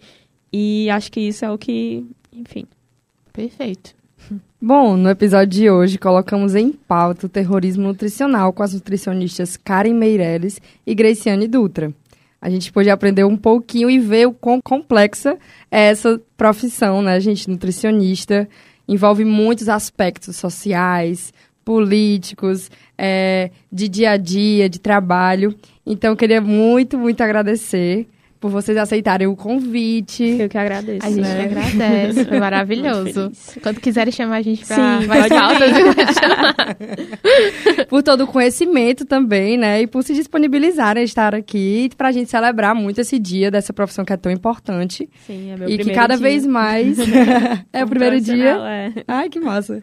[0.57, 2.65] E acho que isso é o que, enfim.
[3.33, 3.93] Perfeito.
[4.63, 9.95] Bom, no episódio de hoje colocamos em pauta o terrorismo nutricional com as nutricionistas Karen
[9.95, 11.93] Meirelles e Graciane Dutra.
[12.41, 15.37] A gente pôde aprender um pouquinho e ver o quão complexa
[15.73, 17.51] é essa profissão, né, gente?
[17.51, 18.49] Nutricionista
[18.87, 21.35] envolve muitos aspectos sociais,
[21.65, 25.53] políticos, é, de dia a dia, de trabalho.
[25.85, 28.07] Então, eu queria muito, muito agradecer
[28.45, 30.23] por vocês aceitarem o convite.
[30.39, 31.07] Eu que agradeço.
[31.07, 31.49] A gente Né?
[31.49, 32.25] que agradece.
[32.27, 33.33] Foi maravilhoso.
[33.63, 35.73] Quando quiserem chamar a gente pra Sim, mais pautas,
[37.89, 39.81] por todo o conhecimento também, né?
[39.81, 44.05] E por se disponibilizarem a estar aqui pra gente celebrar muito esse dia dessa profissão
[44.05, 45.09] que é tão importante.
[45.27, 46.23] Sim, é meu e que primeiro cada dia.
[46.23, 46.99] vez mais
[47.73, 48.57] é o primeiro dia.
[48.59, 48.93] é.
[49.09, 49.83] Ai, que massa.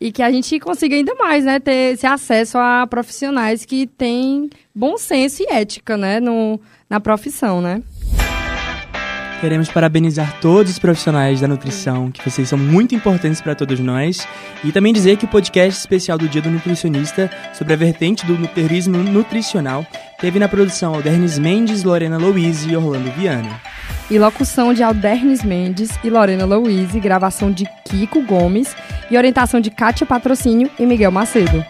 [0.00, 1.60] E que a gente consiga ainda mais, né?
[1.60, 6.18] Ter esse acesso a profissionais que têm bom senso e ética, né?
[6.18, 6.58] No,
[6.92, 7.80] na profissão, né?
[9.40, 14.28] Queremos parabenizar todos os profissionais da nutrição, que vocês são muito importantes para todos nós,
[14.62, 18.38] e também dizer que o podcast especial do Dia do Nutricionista sobre a vertente do
[18.38, 19.86] nuterismo nutricional
[20.20, 23.58] teve na produção Aldernes Mendes, Lorena Louise e Orlando Viana.
[24.10, 28.76] E locução de Aldernes Mendes e Lorena Louise, gravação de Kiko Gomes
[29.10, 31.64] e orientação de Kátia Patrocínio e Miguel Macedo.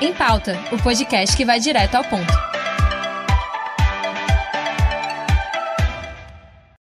[0.00, 2.53] Em Pauta, o podcast que vai direto ao ponto.